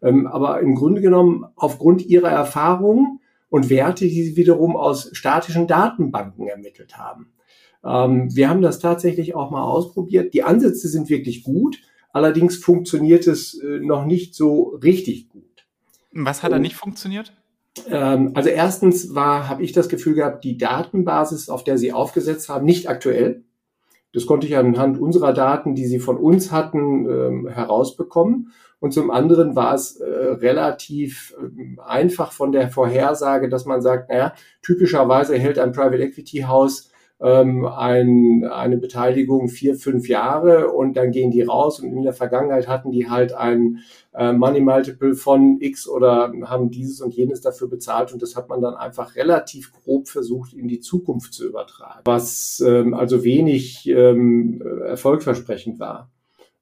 Ähm, 0.00 0.26
aber 0.26 0.60
im 0.60 0.74
Grunde 0.74 1.00
genommen 1.00 1.44
aufgrund 1.56 2.06
ihrer 2.06 2.30
Erfahrungen 2.30 3.20
und 3.50 3.70
Werte, 3.70 4.06
die 4.06 4.22
sie 4.22 4.36
wiederum 4.36 4.76
aus 4.76 5.10
statischen 5.12 5.66
Datenbanken 5.66 6.48
ermittelt 6.48 6.96
haben. 6.96 7.32
Ähm, 7.84 8.34
wir 8.34 8.48
haben 8.48 8.62
das 8.62 8.78
tatsächlich 8.78 9.34
auch 9.34 9.50
mal 9.50 9.64
ausprobiert. 9.64 10.32
Die 10.32 10.42
Ansätze 10.42 10.88
sind 10.88 11.10
wirklich 11.10 11.42
gut, 11.42 11.82
allerdings 12.12 12.56
funktioniert 12.56 13.26
es 13.26 13.60
noch 13.80 14.06
nicht 14.06 14.34
so 14.34 14.78
richtig 14.82 15.28
gut. 15.28 15.66
Was 16.12 16.42
hat 16.42 16.52
da 16.52 16.58
nicht 16.58 16.76
funktioniert? 16.76 17.32
Ähm, 17.88 18.32
also 18.34 18.48
erstens 18.48 19.14
war, 19.14 19.48
habe 19.48 19.62
ich 19.62 19.72
das 19.72 19.88
Gefühl 19.88 20.14
gehabt, 20.14 20.44
die 20.44 20.58
Datenbasis, 20.58 21.48
auf 21.48 21.64
der 21.64 21.78
sie 21.78 21.92
aufgesetzt 21.92 22.48
haben, 22.48 22.64
nicht 22.64 22.88
aktuell. 22.88 23.44
Das 24.12 24.26
konnte 24.26 24.46
ich 24.46 24.56
anhand 24.56 25.00
unserer 25.00 25.32
Daten, 25.32 25.74
die 25.74 25.86
sie 25.86 25.98
von 25.98 26.18
uns 26.18 26.52
hatten, 26.52 27.08
ähm, 27.08 27.48
herausbekommen. 27.48 28.52
Und 28.78 28.92
zum 28.92 29.10
anderen 29.10 29.56
war 29.56 29.74
es 29.74 29.96
äh, 29.96 30.04
relativ 30.04 31.34
äh, 31.40 31.80
einfach 31.80 32.32
von 32.32 32.52
der 32.52 32.68
Vorhersage, 32.68 33.48
dass 33.48 33.64
man 33.64 33.80
sagt, 33.80 34.10
naja, 34.10 34.34
typischerweise 34.60 35.38
hält 35.38 35.58
ein 35.58 35.72
Private 35.72 36.02
Equity 36.02 36.40
House 36.40 36.91
ähm, 37.22 37.64
ein, 37.64 38.44
eine 38.44 38.76
Beteiligung 38.76 39.48
vier, 39.48 39.76
fünf 39.76 40.08
Jahre 40.08 40.72
und 40.72 40.96
dann 40.96 41.12
gehen 41.12 41.30
die 41.30 41.42
raus. 41.42 41.80
Und 41.80 41.92
in 41.92 42.02
der 42.02 42.12
Vergangenheit 42.12 42.66
hatten 42.66 42.90
die 42.90 43.08
halt 43.08 43.32
ein 43.32 43.78
äh, 44.12 44.32
Money 44.32 44.60
Multiple 44.60 45.14
von 45.14 45.58
X 45.60 45.88
oder 45.88 46.32
haben 46.44 46.70
dieses 46.70 47.00
und 47.00 47.14
jenes 47.14 47.40
dafür 47.40 47.68
bezahlt. 47.68 48.12
Und 48.12 48.22
das 48.22 48.34
hat 48.34 48.48
man 48.48 48.60
dann 48.60 48.74
einfach 48.74 49.14
relativ 49.14 49.72
grob 49.72 50.08
versucht 50.08 50.52
in 50.52 50.66
die 50.66 50.80
Zukunft 50.80 51.32
zu 51.32 51.46
übertragen, 51.46 52.00
was 52.04 52.62
ähm, 52.66 52.94
also 52.94 53.22
wenig 53.22 53.88
ähm, 53.88 54.60
erfolgversprechend 54.84 55.78
war. 55.78 56.10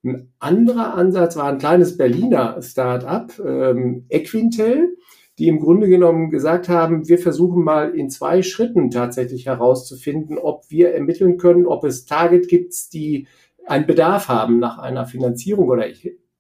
Ein 0.03 0.33
anderer 0.39 0.95
Ansatz 0.95 1.37
war 1.37 1.45
ein 1.45 1.59
kleines 1.59 1.97
Berliner 1.97 2.61
Start-up, 2.63 3.39
ähm, 3.39 4.07
Equintel 4.09 4.97
die 5.41 5.49
im 5.49 5.59
Grunde 5.59 5.89
genommen 5.89 6.31
gesagt 6.31 6.69
haben, 6.69 7.09
wir 7.09 7.19
versuchen 7.19 7.65
mal 7.65 7.95
in 7.95 8.11
zwei 8.11 8.43
Schritten 8.43 8.91
tatsächlich 8.91 9.47
herauszufinden, 9.47 10.37
ob 10.37 10.65
wir 10.69 10.93
ermitteln 10.93 11.39
können, 11.39 11.67
ob 11.67 11.85
es 11.85 12.05
Target 12.05 12.47
gibt, 12.47 12.75
die 12.93 13.27
einen 13.65 13.87
Bedarf 13.87 14.29
haben 14.29 14.59
nach 14.59 14.79
einer 14.79 15.07
Finanzierung 15.07 15.71
oder 15.71 15.87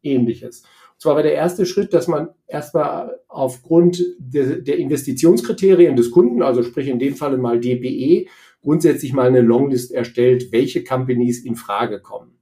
ähnliches. 0.02 0.64
Und 0.92 1.00
zwar 1.00 1.14
war 1.16 1.22
der 1.22 1.32
erste 1.32 1.64
Schritt, 1.64 1.94
dass 1.94 2.08
man 2.08 2.28
erstmal 2.46 3.20
aufgrund 3.26 4.04
der, 4.18 4.56
der 4.56 4.76
Investitionskriterien 4.76 5.96
des 5.96 6.10
Kunden, 6.10 6.42
also 6.42 6.62
sprich 6.62 6.88
in 6.88 6.98
dem 6.98 7.14
Falle 7.14 7.38
mal 7.38 7.58
DPE, 7.58 8.28
grundsätzlich 8.60 9.14
mal 9.14 9.28
eine 9.28 9.40
Longlist 9.40 9.92
erstellt, 9.92 10.52
welche 10.52 10.84
Companies 10.84 11.42
in 11.42 11.56
Frage 11.56 12.02
kommen. 12.02 12.36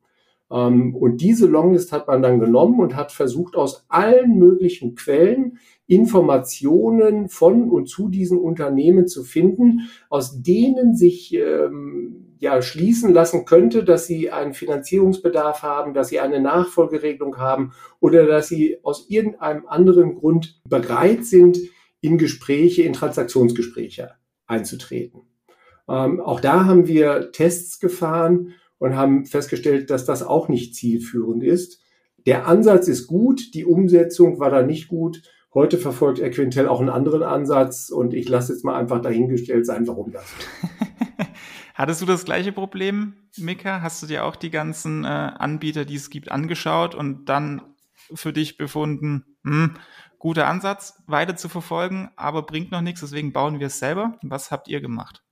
Ähm, 0.50 0.96
und 0.96 1.20
diese 1.20 1.46
Longlist 1.46 1.92
hat 1.92 2.08
man 2.08 2.20
dann 2.20 2.40
genommen 2.40 2.80
und 2.80 2.96
hat 2.96 3.12
versucht, 3.12 3.54
aus 3.54 3.84
allen 3.88 4.38
möglichen 4.38 4.96
Quellen 4.96 5.58
Informationen 5.88 7.30
von 7.30 7.70
und 7.70 7.88
zu 7.88 8.08
diesen 8.08 8.38
Unternehmen 8.38 9.08
zu 9.08 9.24
finden, 9.24 9.88
aus 10.10 10.42
denen 10.42 10.94
sich 10.94 11.34
ähm, 11.34 12.36
ja 12.38 12.60
schließen 12.60 13.12
lassen 13.12 13.46
könnte, 13.46 13.84
dass 13.84 14.06
sie 14.06 14.30
einen 14.30 14.52
Finanzierungsbedarf 14.52 15.62
haben, 15.62 15.94
dass 15.94 16.10
sie 16.10 16.20
eine 16.20 16.40
Nachfolgeregelung 16.40 17.38
haben 17.38 17.72
oder 18.00 18.26
dass 18.26 18.48
sie 18.48 18.78
aus 18.82 19.08
irgendeinem 19.08 19.66
anderen 19.66 20.14
Grund 20.14 20.60
bereit 20.68 21.24
sind, 21.24 21.58
in 22.02 22.18
Gespräche, 22.18 22.82
in 22.82 22.92
Transaktionsgespräche 22.92 24.10
einzutreten. 24.46 25.22
Ähm, 25.88 26.20
auch 26.20 26.40
da 26.40 26.66
haben 26.66 26.86
wir 26.86 27.32
Tests 27.32 27.80
gefahren 27.80 28.52
und 28.78 28.94
haben 28.94 29.24
festgestellt, 29.24 29.88
dass 29.88 30.04
das 30.04 30.22
auch 30.22 30.48
nicht 30.48 30.74
zielführend 30.74 31.42
ist. 31.42 31.80
Der 32.26 32.46
Ansatz 32.46 32.88
ist 32.88 33.06
gut, 33.06 33.54
die 33.54 33.64
Umsetzung 33.64 34.38
war 34.38 34.50
da 34.50 34.62
nicht 34.62 34.88
gut. 34.88 35.22
Heute 35.58 35.76
verfolgt 35.76 36.20
Equintel 36.20 36.68
auch 36.68 36.78
einen 36.78 36.88
anderen 36.88 37.24
Ansatz 37.24 37.90
und 37.90 38.14
ich 38.14 38.28
lasse 38.28 38.52
jetzt 38.52 38.64
mal 38.64 38.76
einfach 38.78 39.02
dahingestellt 39.02 39.66
sein, 39.66 39.88
warum 39.88 40.12
das. 40.12 40.24
Hattest 41.74 42.00
du 42.00 42.06
das 42.06 42.24
gleiche 42.24 42.52
Problem, 42.52 43.14
Mika? 43.36 43.82
Hast 43.82 44.00
du 44.00 44.06
dir 44.06 44.24
auch 44.24 44.36
die 44.36 44.50
ganzen 44.50 45.02
äh, 45.02 45.08
Anbieter, 45.08 45.84
die 45.84 45.96
es 45.96 46.10
gibt, 46.10 46.30
angeschaut 46.30 46.94
und 46.94 47.24
dann 47.24 47.62
für 48.14 48.32
dich 48.32 48.56
befunden, 48.56 49.24
hm, 49.42 49.74
guter 50.20 50.46
Ansatz, 50.46 51.02
weiter 51.08 51.34
zu 51.34 51.48
verfolgen, 51.48 52.12
aber 52.14 52.42
bringt 52.42 52.70
noch 52.70 52.80
nichts, 52.80 53.00
deswegen 53.00 53.32
bauen 53.32 53.58
wir 53.58 53.66
es 53.66 53.80
selber. 53.80 54.16
Was 54.22 54.52
habt 54.52 54.68
ihr 54.68 54.80
gemacht? 54.80 55.24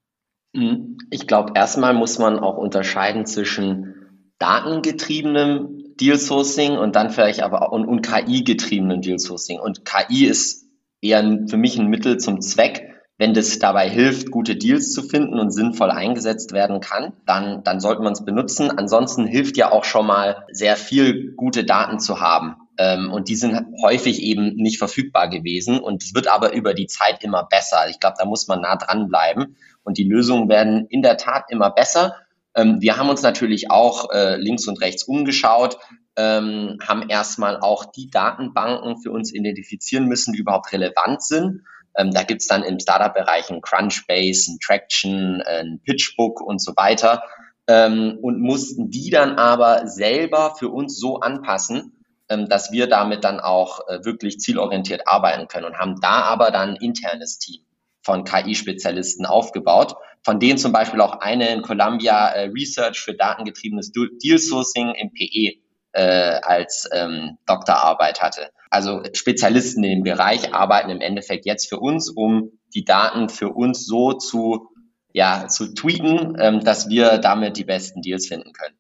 Mhm. 0.55 0.99
Ich 1.09 1.29
glaube, 1.29 1.53
erstmal 1.55 1.95
muss 1.95 2.19
man 2.19 2.41
auch 2.41 2.57
unterscheiden 2.57 3.27
zwischen 3.27 4.33
datengetriebenem 4.41 5.86
Deal 6.01 6.19
Sourcing 6.19 6.77
und 6.77 6.97
dann 6.97 7.11
vielleicht 7.11 7.43
aber 7.43 7.63
auch 7.63 7.73
und, 7.73 7.87
und 7.87 8.03
KI-getriebenem 8.03 9.01
Deal 9.01 9.19
Sourcing. 9.19 9.59
Und 9.59 9.85
KI 9.85 10.27
ist 10.27 10.67
eher 11.01 11.23
für 11.49 11.57
mich 11.57 11.79
ein 11.79 11.89
Mittel 11.89 12.19
zum 12.19 12.41
Zweck. 12.41 12.93
Wenn 13.19 13.33
das 13.33 13.59
dabei 13.59 13.89
hilft, 13.89 14.31
gute 14.31 14.57
Deals 14.57 14.93
zu 14.93 15.03
finden 15.03 15.39
und 15.39 15.51
sinnvoll 15.51 15.91
eingesetzt 15.91 16.53
werden 16.53 16.81
kann, 16.81 17.15
dann, 17.25 17.65
dann 17.65 17.81
sollte 17.81 18.03
man 18.03 18.13
es 18.13 18.25
benutzen. 18.27 18.71
Ansonsten 18.71 19.27
hilft 19.27 19.57
ja 19.57 19.73
auch 19.73 19.85
schon 19.85 20.07
mal 20.07 20.45
sehr 20.53 20.77
viel 20.77 21.33
gute 21.35 21.65
Daten 21.65 21.99
zu 21.99 22.21
haben. 22.21 22.57
Ähm, 22.77 23.11
und 23.11 23.29
die 23.31 23.37
sind 23.37 23.59
häufig 23.83 24.21
eben 24.21 24.57
nicht 24.57 24.77
verfügbar 24.77 25.31
gewesen. 25.31 25.79
Und 25.81 26.03
es 26.03 26.15
wird 26.15 26.29
aber 26.29 26.53
über 26.53 26.75
die 26.75 26.89
Zeit 26.89 27.25
immer 27.25 27.45
besser. 27.45 27.89
Ich 27.89 28.01
glaube, 28.01 28.17
da 28.19 28.27
muss 28.27 28.49
man 28.49 28.61
nah 28.61 28.77
dranbleiben. 28.77 29.57
Und 29.83 29.97
die 29.97 30.05
Lösungen 30.05 30.51
werden 30.51 30.87
in 30.91 31.01
der 31.01 31.17
Tat 31.17 31.45
immer 31.49 31.71
besser. 31.71 32.17
Ähm, 32.57 32.81
wir 32.81 32.97
haben 32.97 33.11
uns 33.11 33.23
natürlich 33.23 33.71
auch 33.71 34.11
äh, 34.11 34.37
links 34.37 34.67
und 34.67 34.81
rechts 34.81 35.05
umgeschaut, 35.05 35.79
ähm, 36.17 36.79
haben 36.83 37.09
erstmal 37.09 37.61
auch 37.61 37.85
die 37.85 38.11
Datenbanken 38.11 39.01
für 39.03 39.13
uns 39.13 39.33
identifizieren 39.33 40.07
müssen, 40.07 40.33
die 40.33 40.41
überhaupt 40.41 40.73
relevant 40.73 41.23
sind. 41.23 41.63
Ähm, 41.97 42.11
da 42.13 42.23
gibt's 42.23 42.47
dann 42.47 42.63
im 42.63 42.81
Startup-Bereich 42.81 43.51
ein 43.51 43.61
Crunchbase, 43.61 44.53
ein 44.53 44.59
Traction, 44.65 45.43
ein 45.43 45.81
Pitchbook 45.85 46.41
und 46.41 46.63
so 46.63 46.73
weiter. 46.77 47.23
Ähm, 47.69 48.19
und 48.23 48.41
mussten 48.41 48.91
die 48.91 49.11
dann 49.11 49.37
aber 49.37 49.87
selber 49.87 50.55
für 50.59 50.71
uns 50.71 50.99
so 50.99 51.21
anpassen, 51.21 52.05
ähm, 52.31 52.49
dass 52.49 52.73
wir 52.73 52.87
damit 52.89 53.25
dann 53.25 53.39
auch 53.39 53.87
äh, 53.89 54.05
wirklich 54.05 54.39
zielorientiert 54.39 55.03
arbeiten 55.07 55.49
können 55.49 55.67
und 55.67 55.79
haben 55.79 56.01
da 56.01 56.23
aber 56.23 56.51
dann 56.51 56.71
ein 56.71 56.77
internes 56.77 57.39
Team 57.39 57.67
von 58.07 58.25
KI-Spezialisten 58.25 59.27
aufgebaut, 59.27 59.97
von 60.23 60.39
denen 60.39 60.59
zum 60.59 60.73
Beispiel 60.73 61.01
auch 61.01 61.21
eine 61.21 61.53
in 61.53 61.63
Columbia 61.63 62.29
äh, 62.29 62.49
Research 62.49 63.01
für 63.01 63.15
datengetriebenes 63.15 63.91
Deal 63.93 64.39
Sourcing 64.39 64.95
im 64.95 65.13
PE 65.13 65.61
äh, 65.93 66.41
als 66.41 66.89
ähm, 66.93 67.37
Doktorarbeit 67.47 68.23
hatte. 68.23 68.51
Also 68.71 69.03
Spezialisten 69.13 69.83
in 69.83 69.91
dem 69.91 70.03
Bereich 70.05 70.55
arbeiten 70.55 70.91
im 70.91 71.01
Endeffekt 71.01 71.47
jetzt 71.47 71.69
für 71.69 71.81
uns, 71.81 72.09
um 72.09 72.53
die 72.75 72.85
Daten 72.85 73.29
für 73.29 73.51
uns 73.51 73.87
so 73.87 74.13
zu, 74.13 74.69
ja, 75.13 75.49
zu 75.49 75.75
tweaken, 75.75 76.37
ähm, 76.39 76.61
dass 76.61 76.89
wir 76.89 77.19
damit 77.19 77.57
die 77.57 77.65
besten 77.65 78.03
Deals 78.03 78.29
finden 78.29 78.53
können. 78.53 78.77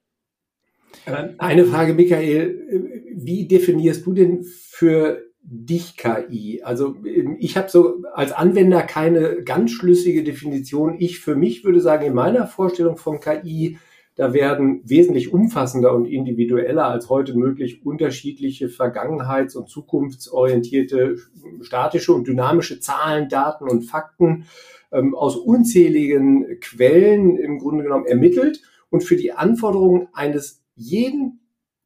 Äh, 1.06 1.35
eine 1.38 1.64
Frage, 1.64 1.95
Michael. 1.95 3.02
Wie 3.16 3.49
definierst 3.49 4.06
du 4.06 4.12
denn 4.12 4.45
für 4.45 5.23
dich 5.48 5.96
KI? 5.96 6.62
Also 6.62 6.96
ähm, 7.04 7.36
ich 7.38 7.56
habe 7.56 7.68
so 7.68 8.02
als 8.12 8.32
Anwender 8.32 8.82
keine 8.82 9.42
ganz 9.42 9.70
schlüssige 9.70 10.24
Definition. 10.24 10.96
Ich 10.98 11.20
für 11.20 11.36
mich 11.36 11.64
würde 11.64 11.80
sagen, 11.80 12.04
in 12.06 12.14
meiner 12.14 12.46
Vorstellung 12.46 12.96
von 12.96 13.20
KI, 13.20 13.78
da 14.16 14.32
werden 14.32 14.80
wesentlich 14.84 15.32
umfassender 15.32 15.94
und 15.94 16.06
individueller 16.06 16.86
als 16.86 17.10
heute 17.10 17.36
möglich 17.36 17.84
unterschiedliche 17.84 18.68
vergangenheits- 18.68 19.56
und 19.56 19.68
zukunftsorientierte 19.68 21.16
statische 21.60 22.14
und 22.14 22.26
dynamische 22.26 22.80
Zahlen, 22.80 23.28
Daten 23.28 23.68
und 23.68 23.82
Fakten 23.82 24.46
ähm, 24.90 25.14
aus 25.14 25.36
unzähligen 25.36 26.60
Quellen 26.60 27.36
im 27.36 27.58
Grunde 27.58 27.84
genommen 27.84 28.06
ermittelt 28.06 28.62
und 28.90 29.04
für 29.04 29.16
die 29.16 29.32
Anforderungen 29.32 30.08
eines 30.14 30.62
jeden 30.74 31.40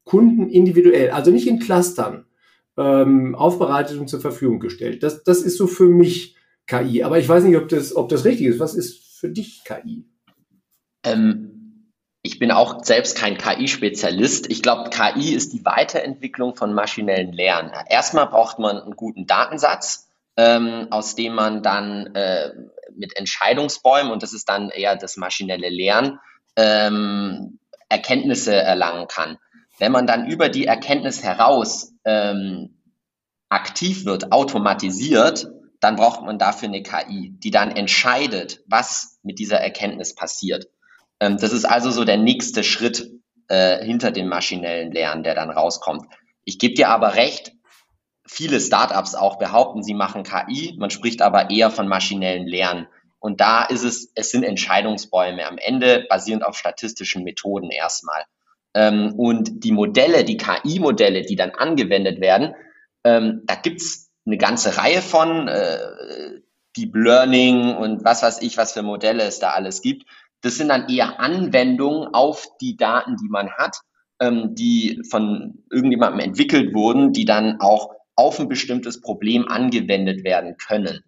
Kunden 0.05 0.49
individuell, 0.49 1.11
also 1.11 1.31
nicht 1.31 1.47
in 1.47 1.59
Clustern, 1.59 2.27
ähm, 2.81 3.35
aufbereitet 3.35 3.99
und 3.99 4.09
zur 4.09 4.21
Verfügung 4.21 4.59
gestellt. 4.59 5.03
Das, 5.03 5.23
das 5.23 5.43
ist 5.43 5.59
so 5.59 5.67
für 5.67 5.87
mich 5.87 6.37
KI. 6.67 7.05
Aber 7.05 7.19
ich 7.19 7.29
weiß 7.29 7.45
nicht, 7.45 7.57
ob 7.57 7.69
das, 7.69 7.95
ob 7.95 8.09
das 8.09 8.25
richtig 8.25 8.47
ist. 8.47 8.59
Was 8.59 8.75
ist 8.75 9.19
für 9.21 9.29
dich 9.29 9.63
KI? 9.65 10.07
Ähm, 11.05 11.91
ich 12.23 12.39
bin 12.39 12.51
auch 12.51 12.83
selbst 12.83 13.19
kein 13.19 13.37
KI-Spezialist. 13.37 14.51
Ich 14.51 14.63
glaube, 14.63 14.89
KI 14.89 15.35
ist 15.35 15.53
die 15.53 15.65
Weiterentwicklung 15.65 16.57
von 16.57 16.73
maschinellen 16.73 17.33
Lernen. 17.33 17.73
Erstmal 17.89 18.27
braucht 18.29 18.59
man 18.59 18.79
einen 18.79 18.97
guten 18.97 19.27
Datensatz, 19.27 20.09
ähm, 20.37 20.89
aus 20.91 21.15
dem 21.15 21.35
man 21.35 21.63
dann 21.63 22.15
äh, 22.15 22.53
mit 22.97 23.17
Entscheidungsbäumen, 23.17 24.11
und 24.11 24.23
das 24.23 24.33
ist 24.33 24.49
dann 24.49 24.71
eher 24.71 24.97
das 24.97 25.17
maschinelle 25.17 25.69
Lernen, 25.69 26.19
ähm, 26.57 27.59
Erkenntnisse 27.89 28.55
erlangen 28.55 29.07
kann. 29.07 29.37
Wenn 29.79 29.93
man 29.93 30.07
dann 30.07 30.27
über 30.27 30.49
die 30.49 30.67
Erkenntnis 30.67 31.23
heraus 31.23 31.90
ähm, 32.05 32.83
aktiv 33.49 34.05
wird, 34.05 34.33
automatisiert, 34.33 35.49
dann 35.81 35.97
braucht 35.97 36.23
man 36.23 36.39
dafür 36.39 36.69
eine 36.69 36.83
KI, 36.83 37.35
die 37.39 37.51
dann 37.51 37.71
entscheidet, 37.71 38.61
was 38.67 39.19
mit 39.23 39.39
dieser 39.39 39.59
Erkenntnis 39.59 40.15
passiert. 40.15 40.67
Ähm, 41.21 41.37
das 41.39 41.53
ist 41.53 41.65
also 41.65 41.91
so 41.91 42.05
der 42.05 42.19
nächste 42.19 42.63
Schritt 42.65 43.11
äh, 43.49 43.85
hinter 43.85 44.11
dem 44.11 44.29
maschinellen 44.29 44.93
Lernen, 44.93 45.23
der 45.23 45.35
dann 45.35 45.51
rauskommt. 45.51 46.07
Ich 46.45 46.59
gebe 46.59 46.75
dir 46.75 46.89
aber 46.89 47.15
recht, 47.15 47.53
viele 48.27 48.61
Startups 48.61 49.15
auch 49.15 49.39
behaupten, 49.39 49.83
sie 49.83 49.95
machen 49.95 50.23
KI, 50.23 50.77
man 50.79 50.91
spricht 50.91 51.23
aber 51.23 51.51
eher 51.51 51.71
von 51.71 51.89
maschinellen 51.89 52.47
Lernen. 52.47 52.87
Und 53.19 53.41
da 53.41 53.65
ist 53.65 53.83
es, 53.83 54.13
es 54.15 54.31
sind 54.31 54.45
Entscheidungsbäume 54.45 55.47
am 55.47 55.59
Ende 55.59 56.07
basierend 56.09 56.45
auf 56.45 56.57
statistischen 56.57 57.23
Methoden 57.23 57.71
erstmal. 57.71 58.25
Ähm, 58.75 59.15
und 59.17 59.65
die 59.65 59.73
Modelle, 59.73 60.25
die 60.25 60.37
KI-Modelle, 60.37 61.23
die 61.23 61.37
dann 61.37 61.51
angewendet 61.51 62.21
werden, 62.21 62.55
ähm, 63.05 63.43
da 63.47 63.55
gibt's 63.57 64.11
eine 64.27 64.39
ganze 64.39 64.77
Reihe 64.77 65.03
von, 65.03 65.49
äh, 65.49 65.79
Deep 66.77 66.95
Learning 66.95 67.75
und 67.75 68.05
was 68.05 68.23
weiß 68.23 68.43
ich, 68.43 68.57
was 68.57 68.73
für 68.73 68.83
Modelle 68.83 69.25
es 69.25 69.39
da 69.39 69.51
alles 69.51 69.83
gibt. 69.83 70.05
Das 70.43 70.57
sind 70.57 70.69
dann 70.69 70.89
eher 70.89 71.21
Anwendungen 71.21 72.15
auf 72.15 72.47
die 72.61 72.77
Daten, 72.77 73.17
die 73.17 73.29
man 73.29 73.51
hat, 73.51 73.77
ähm, 74.21 74.55
die 74.55 75.03
von 75.09 75.65
irgendjemandem 75.71 76.21
entwickelt 76.21 76.75
wurden, 76.75 77.13
die 77.13 77.25
dann 77.25 77.61
auch 77.61 77.91
auf 78.15 78.39
ein 78.39 78.49
bestimmtes 78.49 79.01
Problem 79.01 79.49
angewendet 79.49 80.25
werden 80.25 80.57
können. 80.57 81.01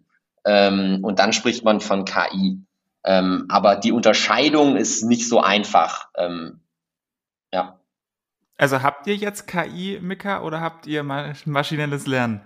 Ähm, 0.45 0.99
und 1.01 1.19
dann 1.19 1.33
spricht 1.33 1.63
man 1.63 1.79
von 1.79 2.05
KI. 2.05 2.59
Ähm, 3.05 3.45
aber 3.49 3.75
die 3.75 3.91
Unterscheidung 3.91 4.75
ist 4.75 5.03
nicht 5.03 5.27
so 5.27 5.39
einfach. 5.39 6.07
Ähm. 6.17 6.59
Also 8.57 8.81
habt 8.81 9.07
ihr 9.07 9.15
jetzt 9.15 9.47
KI, 9.47 9.99
Mika, 10.01 10.43
oder 10.43 10.61
habt 10.61 10.87
ihr 10.87 11.03
maschinelles 11.03 12.07
Lernen? 12.07 12.41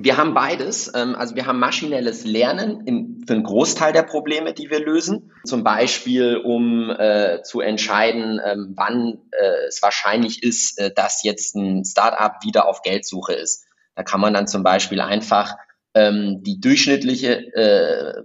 Wir 0.00 0.16
haben 0.16 0.32
beides. 0.32 0.92
Ähm, 0.94 1.16
also 1.16 1.34
wir 1.34 1.46
haben 1.46 1.58
maschinelles 1.58 2.24
Lernen 2.24 3.24
für 3.26 3.34
einen 3.34 3.42
Großteil 3.42 3.92
der 3.92 4.04
Probleme, 4.04 4.54
die 4.54 4.70
wir 4.70 4.78
lösen. 4.78 5.32
Zum 5.44 5.64
Beispiel, 5.64 6.36
um 6.36 6.88
äh, 6.90 7.42
zu 7.42 7.60
entscheiden, 7.60 8.40
ähm, 8.44 8.74
wann 8.76 9.18
äh, 9.32 9.66
es 9.66 9.82
wahrscheinlich 9.82 10.44
ist, 10.44 10.78
äh, 10.78 10.94
dass 10.94 11.24
jetzt 11.24 11.56
ein 11.56 11.84
Startup 11.84 12.34
wieder 12.44 12.68
auf 12.68 12.82
Geldsuche 12.82 13.34
ist. 13.34 13.66
Da 13.96 14.04
kann 14.04 14.20
man 14.20 14.34
dann 14.34 14.46
zum 14.46 14.62
Beispiel 14.62 15.00
einfach 15.00 15.56
ähm, 15.94 16.44
die 16.44 16.60
durchschnittliche 16.60 17.52
äh, 17.54 18.22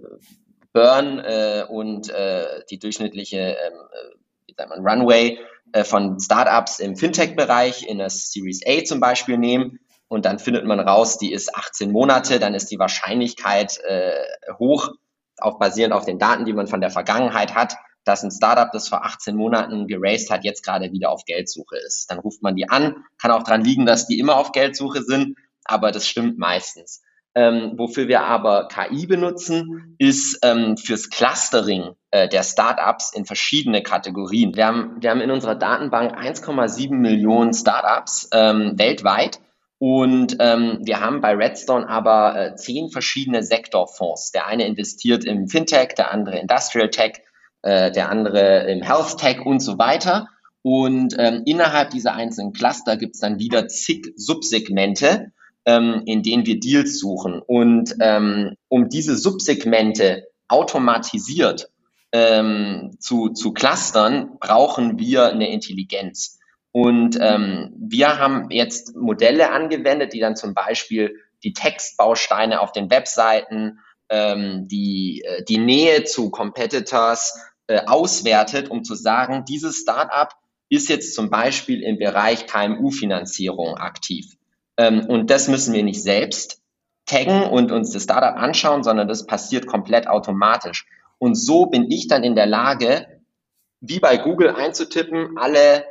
Burn 0.72 1.18
äh, 1.18 1.64
und 1.68 2.08
äh, 2.10 2.62
die 2.70 2.78
durchschnittliche 2.78 3.38
ähm, 3.38 4.54
äh, 4.56 4.62
Runway 4.78 5.40
äh, 5.74 5.82
von 5.82 6.20
Startups 6.20 6.78
im 6.78 6.94
Fintech-Bereich 6.94 7.86
in 7.88 7.98
der 7.98 8.08
Series 8.08 8.60
A 8.64 8.84
zum 8.84 9.00
Beispiel 9.00 9.36
nehmen 9.36 9.80
und 10.06 10.24
dann 10.24 10.38
findet 10.38 10.64
man 10.64 10.78
raus, 10.78 11.18
die 11.18 11.32
ist 11.32 11.52
18 11.52 11.90
Monate, 11.90 12.38
dann 12.38 12.54
ist 12.54 12.70
die 12.70 12.78
Wahrscheinlichkeit 12.78 13.80
äh, 13.80 14.12
hoch, 14.56 14.90
auch 15.38 15.58
basierend 15.58 15.92
auf 15.92 16.04
den 16.04 16.20
Daten, 16.20 16.44
die 16.44 16.52
man 16.52 16.68
von 16.68 16.80
der 16.80 16.90
Vergangenheit 16.90 17.56
hat, 17.56 17.76
dass 18.04 18.22
ein 18.22 18.30
Startup, 18.30 18.70
das 18.70 18.86
vor 18.86 19.04
18 19.04 19.34
Monaten 19.34 19.88
geraced 19.88 20.30
hat, 20.30 20.44
jetzt 20.44 20.64
gerade 20.64 20.92
wieder 20.92 21.10
auf 21.10 21.24
Geldsuche 21.24 21.76
ist. 21.84 22.08
Dann 22.08 22.20
ruft 22.20 22.40
man 22.40 22.54
die 22.54 22.68
an, 22.68 23.04
kann 23.18 23.32
auch 23.32 23.42
dran 23.42 23.64
liegen, 23.64 23.84
dass 23.84 24.06
die 24.06 24.20
immer 24.20 24.36
auf 24.36 24.52
Geldsuche 24.52 25.02
sind, 25.02 25.36
aber 25.64 25.90
das 25.90 26.06
stimmt 26.06 26.38
meistens. 26.38 27.02
Ähm, 27.36 27.72
wofür 27.76 28.06
wir 28.06 28.22
aber 28.22 28.68
KI 28.68 29.06
benutzen, 29.06 29.96
ist 29.98 30.38
ähm, 30.42 30.76
fürs 30.76 31.10
Clustering 31.10 31.96
äh, 32.12 32.28
der 32.28 32.44
Startups 32.44 33.12
in 33.12 33.24
verschiedene 33.24 33.82
Kategorien. 33.82 34.54
Wir 34.54 34.66
haben, 34.66 34.96
wir 35.00 35.10
haben 35.10 35.20
in 35.20 35.32
unserer 35.32 35.56
Datenbank 35.56 36.16
1,7 36.16 36.94
Millionen 36.94 37.52
Startups 37.52 38.28
ähm, 38.32 38.78
weltweit 38.78 39.40
und 39.78 40.36
ähm, 40.38 40.78
wir 40.82 41.00
haben 41.00 41.20
bei 41.20 41.34
Redstone 41.34 41.88
aber 41.88 42.36
äh, 42.36 42.54
zehn 42.54 42.88
verschiedene 42.88 43.42
Sektorfonds. 43.42 44.30
Der 44.30 44.46
eine 44.46 44.66
investiert 44.66 45.24
im 45.24 45.48
Fintech, 45.48 45.94
der 45.96 46.10
andere 46.10 46.38
Industrial 46.38 46.88
Tech, 46.88 47.20
äh, 47.62 47.90
der 47.90 48.08
andere 48.08 48.70
im 48.70 48.82
Health 48.82 49.18
Tech 49.18 49.44
und 49.44 49.60
so 49.60 49.76
weiter. 49.76 50.28
Und 50.62 51.14
ähm, 51.18 51.42
innerhalb 51.44 51.90
dieser 51.90 52.14
einzelnen 52.14 52.52
Cluster 52.52 52.96
gibt 52.96 53.16
es 53.16 53.20
dann 53.20 53.38
wieder 53.38 53.68
zig 53.68 54.12
Subsegmente, 54.16 55.32
ähm, 55.66 56.02
in 56.06 56.22
denen 56.22 56.46
wir 56.46 56.60
Deals 56.60 56.98
suchen. 56.98 57.40
Und 57.40 57.94
ähm, 58.00 58.56
um 58.68 58.88
diese 58.88 59.16
Subsegmente 59.16 60.28
automatisiert 60.48 61.70
ähm, 62.12 62.96
zu, 62.98 63.30
zu 63.30 63.52
clustern, 63.52 64.36
brauchen 64.40 64.98
wir 64.98 65.28
eine 65.28 65.50
Intelligenz. 65.50 66.38
Und 66.72 67.18
ähm, 67.20 67.72
wir 67.78 68.18
haben 68.18 68.50
jetzt 68.50 68.96
Modelle 68.96 69.52
angewendet, 69.52 70.12
die 70.12 70.20
dann 70.20 70.36
zum 70.36 70.54
Beispiel 70.54 71.16
die 71.44 71.52
Textbausteine 71.52 72.60
auf 72.60 72.72
den 72.72 72.90
Webseiten, 72.90 73.78
ähm, 74.08 74.66
die, 74.66 75.22
äh, 75.24 75.44
die 75.44 75.58
Nähe 75.58 76.04
zu 76.04 76.30
Competitors 76.30 77.38
äh, 77.66 77.80
auswertet, 77.86 78.70
um 78.70 78.84
zu 78.84 78.94
sagen, 78.94 79.44
dieses 79.48 79.78
Startup 79.78 80.30
ist 80.68 80.88
jetzt 80.88 81.14
zum 81.14 81.30
Beispiel 81.30 81.82
im 81.82 81.98
Bereich 81.98 82.46
KMU-Finanzierung 82.46 83.76
aktiv. 83.76 84.36
Ähm, 84.76 85.06
und 85.06 85.30
das 85.30 85.48
müssen 85.48 85.74
wir 85.74 85.82
nicht 85.82 86.02
selbst 86.02 86.60
taggen 87.06 87.44
und 87.44 87.70
uns 87.70 87.90
das 87.90 88.04
Startup 88.04 88.36
anschauen, 88.36 88.82
sondern 88.82 89.08
das 89.08 89.26
passiert 89.26 89.66
komplett 89.66 90.06
automatisch. 90.06 90.86
Und 91.18 91.34
so 91.34 91.66
bin 91.66 91.90
ich 91.90 92.08
dann 92.08 92.24
in 92.24 92.34
der 92.34 92.46
Lage, 92.46 93.06
wie 93.80 94.00
bei 94.00 94.16
Google 94.16 94.50
einzutippen, 94.50 95.36
alle 95.36 95.84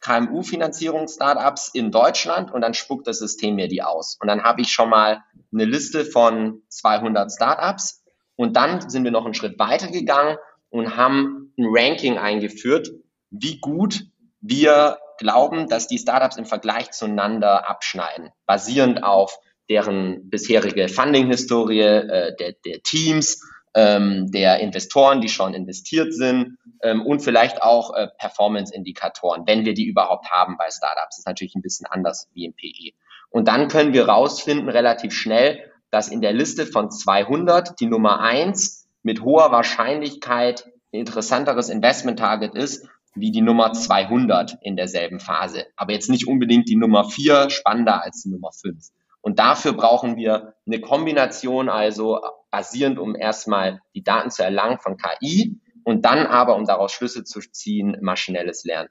KMU-Finanzierungs-Startups 0.00 1.68
in 1.74 1.90
Deutschland 1.90 2.52
und 2.52 2.60
dann 2.60 2.74
spuckt 2.74 3.06
das 3.06 3.18
System 3.18 3.54
mir 3.54 3.68
die 3.68 3.82
aus. 3.82 4.18
Und 4.20 4.28
dann 4.28 4.42
habe 4.42 4.60
ich 4.60 4.72
schon 4.72 4.90
mal 4.90 5.22
eine 5.52 5.64
Liste 5.64 6.04
von 6.04 6.62
200 6.68 7.30
Startups 7.30 8.02
und 8.36 8.56
dann 8.56 8.88
sind 8.88 9.04
wir 9.04 9.10
noch 9.10 9.24
einen 9.24 9.34
Schritt 9.34 9.58
weiter 9.58 9.88
gegangen 9.88 10.36
und 10.70 10.96
haben 10.96 11.52
ein 11.58 11.66
Ranking 11.68 12.18
eingeführt, 12.18 12.90
wie 13.30 13.60
gut 13.60 14.06
wir 14.40 14.98
glauben, 15.22 15.68
dass 15.68 15.86
die 15.86 15.98
Startups 15.98 16.36
im 16.36 16.44
Vergleich 16.44 16.90
zueinander 16.90 17.68
abschneiden, 17.70 18.30
basierend 18.46 19.02
auf 19.04 19.38
deren 19.70 20.28
bisherige 20.28 20.88
Funding-Historie, 20.88 21.80
äh, 21.80 22.36
der, 22.36 22.52
der 22.64 22.82
Teams, 22.82 23.40
ähm, 23.74 24.30
der 24.30 24.60
Investoren, 24.60 25.20
die 25.20 25.28
schon 25.28 25.54
investiert 25.54 26.12
sind 26.12 26.58
ähm, 26.82 27.06
und 27.06 27.20
vielleicht 27.20 27.62
auch 27.62 27.94
äh, 27.94 28.08
Performance-Indikatoren, 28.18 29.46
wenn 29.46 29.64
wir 29.64 29.74
die 29.74 29.86
überhaupt 29.86 30.30
haben 30.30 30.56
bei 30.58 30.68
Startups. 30.70 31.16
Das 31.16 31.18
ist 31.20 31.26
natürlich 31.26 31.54
ein 31.54 31.62
bisschen 31.62 31.86
anders 31.86 32.28
wie 32.34 32.44
im 32.44 32.54
PE. 32.54 32.92
Und 33.30 33.48
dann 33.48 33.68
können 33.68 33.94
wir 33.94 34.08
rausfinden 34.08 34.68
relativ 34.68 35.14
schnell, 35.14 35.70
dass 35.90 36.08
in 36.08 36.20
der 36.20 36.32
Liste 36.32 36.66
von 36.66 36.90
200 36.90 37.80
die 37.80 37.86
Nummer 37.86 38.20
eins 38.20 38.88
mit 39.02 39.22
hoher 39.22 39.52
Wahrscheinlichkeit 39.52 40.66
ein 40.92 41.00
interessanteres 41.00 41.70
Investment-Target 41.70 42.54
ist, 42.54 42.86
wie 43.14 43.30
die 43.30 43.42
Nummer 43.42 43.72
200 43.72 44.58
in 44.62 44.76
derselben 44.76 45.20
Phase. 45.20 45.66
Aber 45.76 45.92
jetzt 45.92 46.08
nicht 46.08 46.26
unbedingt 46.26 46.68
die 46.68 46.76
Nummer 46.76 47.04
4 47.04 47.50
spannender 47.50 48.02
als 48.02 48.22
die 48.22 48.30
Nummer 48.30 48.52
5. 48.52 48.88
Und 49.20 49.38
dafür 49.38 49.72
brauchen 49.72 50.16
wir 50.16 50.54
eine 50.66 50.80
Kombination, 50.80 51.68
also 51.68 52.20
basierend, 52.50 52.98
um 52.98 53.14
erstmal 53.14 53.80
die 53.94 54.02
Daten 54.02 54.30
zu 54.30 54.42
erlangen 54.42 54.78
von 54.78 54.96
KI 54.96 55.60
und 55.84 56.04
dann 56.04 56.26
aber, 56.26 56.56
um 56.56 56.64
daraus 56.64 56.92
Schlüsse 56.92 57.24
zu 57.24 57.40
ziehen, 57.40 57.96
maschinelles 58.00 58.64
Lernen. 58.64 58.90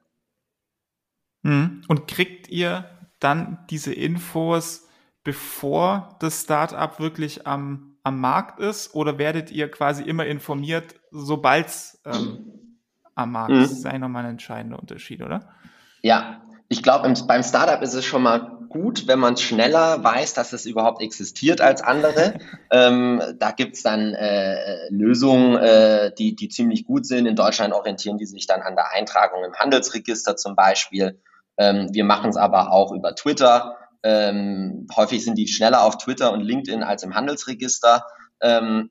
Hm. 1.44 1.84
Und 1.88 2.08
kriegt 2.08 2.50
ihr 2.50 2.86
dann 3.20 3.66
diese 3.70 3.94
Infos, 3.94 4.88
bevor 5.24 6.18
das 6.20 6.42
Startup 6.42 7.00
wirklich 7.00 7.48
am, 7.48 7.98
am 8.04 8.20
Markt 8.20 8.60
ist? 8.60 8.96
Oder 8.96 9.18
werdet 9.18 9.52
ihr 9.52 9.70
quasi 9.70 10.04
immer 10.04 10.26
informiert, 10.26 10.96
sobald 11.12 11.68
es 11.68 12.02
ähm, 12.06 12.61
am 13.16 13.32
Markt 13.32 13.52
mhm. 13.52 13.62
Das 13.62 13.72
ist 13.72 13.86
eigentlich 13.86 14.02
nochmal 14.02 14.24
ein 14.26 14.32
entscheidender 14.32 14.80
Unterschied, 14.80 15.22
oder? 15.22 15.42
Ja, 16.02 16.42
ich 16.70 16.82
glaube, 16.82 17.14
beim 17.28 17.44
Startup 17.44 17.82
ist 17.82 17.94
es 17.94 18.06
schon 18.06 18.24
mal 18.24 18.60
gut, 18.70 19.06
wenn 19.08 19.20
man 19.20 19.36
schneller 19.36 20.04
weiß, 20.04 20.34
dass 20.34 20.54
es 20.54 20.66
überhaupt 20.66 21.02
existiert 21.02 21.60
als 21.60 21.82
andere. 21.82 22.40
ähm, 22.72 23.22
da 23.38 23.52
gibt's 23.52 23.84
dann 23.84 24.14
äh, 24.14 24.88
Lösungen, 24.90 25.58
äh, 25.58 26.14
die, 26.18 26.36
die 26.36 26.48
ziemlich 26.48 26.86
gut 26.86 27.06
sind. 27.06 27.26
In 27.26 27.36
Deutschland 27.36 27.74
orientieren 27.74 28.18
die 28.18 28.26
sich 28.26 28.48
dann 28.48 28.62
an 28.62 28.76
der 28.76 28.94
Eintragung 28.94 29.44
im 29.44 29.54
Handelsregister 29.54 30.38
zum 30.38 30.56
Beispiel. 30.56 31.20
Ähm, 31.58 31.90
wir 31.92 32.06
machen 32.06 32.30
es 32.30 32.38
aber 32.38 32.72
auch 32.72 32.94
über 32.94 33.16
Twitter. 33.16 33.76
Ähm, 34.04 34.88
häufig 34.96 35.24
sind 35.24 35.38
die 35.38 35.48
schneller 35.48 35.84
auf 35.84 35.98
Twitter 35.98 36.32
und 36.32 36.42
LinkedIn 36.42 36.84
als 36.84 37.04
im 37.04 37.14
Handelsregister. 37.14 38.06
Ähm, 38.40 38.90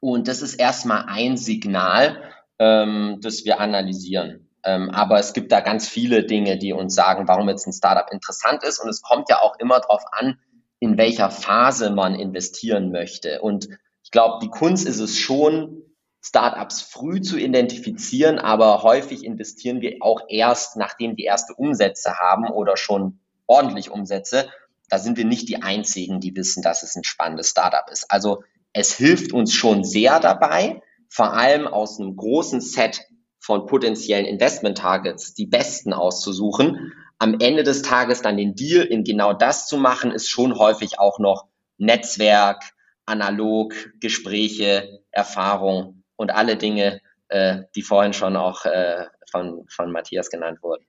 und 0.00 0.26
das 0.26 0.42
ist 0.42 0.54
erstmal 0.54 1.04
ein 1.06 1.36
Signal, 1.36 2.22
ähm, 2.58 3.18
das 3.22 3.44
wir 3.44 3.60
analysieren. 3.60 4.48
Ähm, 4.64 4.90
aber 4.90 5.18
es 5.18 5.32
gibt 5.32 5.50
da 5.50 5.60
ganz 5.60 5.88
viele 5.88 6.24
Dinge, 6.24 6.56
die 6.56 6.72
uns 6.72 6.94
sagen, 6.94 7.26
warum 7.26 7.48
jetzt 7.48 7.66
ein 7.66 7.72
Startup 7.72 8.10
interessant 8.12 8.62
ist. 8.62 8.78
Und 8.78 8.88
es 8.88 9.02
kommt 9.02 9.28
ja 9.28 9.40
auch 9.40 9.58
immer 9.58 9.80
darauf 9.80 10.04
an, 10.12 10.38
in 10.78 10.96
welcher 10.96 11.30
Phase 11.30 11.90
man 11.90 12.14
investieren 12.14 12.92
möchte. 12.92 13.40
Und 13.40 13.68
ich 14.04 14.10
glaube, 14.10 14.38
die 14.42 14.50
Kunst 14.50 14.86
ist 14.86 15.00
es 15.00 15.18
schon, 15.18 15.82
Startups 16.24 16.82
früh 16.82 17.20
zu 17.20 17.36
identifizieren, 17.36 18.38
aber 18.38 18.84
häufig 18.84 19.24
investieren 19.24 19.80
wir 19.80 19.96
auch 20.00 20.20
erst, 20.28 20.76
nachdem 20.76 21.16
die 21.16 21.24
erste 21.24 21.54
Umsätze 21.54 22.16
haben 22.16 22.48
oder 22.48 22.76
schon 22.76 23.18
ordentlich 23.48 23.90
Umsätze. 23.90 24.48
Da 24.88 25.00
sind 25.00 25.16
wir 25.16 25.24
nicht 25.24 25.48
die 25.48 25.62
Einzigen, 25.62 26.20
die 26.20 26.36
wissen, 26.36 26.62
dass 26.62 26.84
es 26.84 26.94
ein 26.94 27.02
spannendes 27.02 27.48
Startup 27.50 27.90
ist. 27.90 28.08
Also 28.08 28.44
es 28.72 28.94
hilft 28.94 29.32
uns 29.32 29.52
schon 29.52 29.82
sehr 29.82 30.20
dabei, 30.20 30.80
vor 31.12 31.34
allem 31.34 31.66
aus 31.66 32.00
einem 32.00 32.16
großen 32.16 32.62
Set 32.62 33.02
von 33.38 33.66
potenziellen 33.66 34.24
Investment-Targets 34.24 35.34
die 35.34 35.46
besten 35.46 35.92
auszusuchen. 35.92 36.94
Am 37.18 37.36
Ende 37.38 37.64
des 37.64 37.82
Tages 37.82 38.22
dann 38.22 38.38
den 38.38 38.54
Deal 38.54 38.82
in 38.82 39.04
genau 39.04 39.34
das 39.34 39.66
zu 39.66 39.76
machen, 39.76 40.10
ist 40.10 40.30
schon 40.30 40.58
häufig 40.58 40.98
auch 40.98 41.18
noch 41.18 41.48
Netzwerk, 41.76 42.62
analog, 43.04 43.74
Gespräche, 44.00 45.02
Erfahrung 45.10 46.02
und 46.16 46.30
alle 46.30 46.56
Dinge, 46.56 47.02
äh, 47.28 47.64
die 47.76 47.82
vorhin 47.82 48.14
schon 48.14 48.34
auch 48.34 48.64
äh, 48.64 49.04
von, 49.30 49.66
von 49.68 49.92
Matthias 49.92 50.30
genannt 50.30 50.62
wurden. 50.62 50.86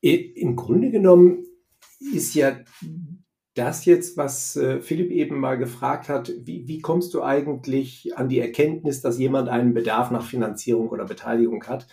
Im 0.00 0.54
Grunde 0.54 0.90
genommen 0.90 1.44
ist 2.14 2.34
ja 2.34 2.56
das 3.56 3.86
jetzt, 3.86 4.16
was 4.18 4.54
äh, 4.56 4.80
Philipp 4.80 5.10
eben 5.10 5.40
mal 5.40 5.56
gefragt 5.56 6.08
hat, 6.08 6.30
wie, 6.44 6.68
wie 6.68 6.80
kommst 6.80 7.14
du 7.14 7.22
eigentlich 7.22 8.16
an 8.16 8.28
die 8.28 8.38
Erkenntnis, 8.38 9.00
dass 9.00 9.18
jemand 9.18 9.48
einen 9.48 9.72
Bedarf 9.72 10.10
nach 10.10 10.26
Finanzierung 10.26 10.90
oder 10.90 11.06
Beteiligung 11.06 11.64
hat? 11.64 11.86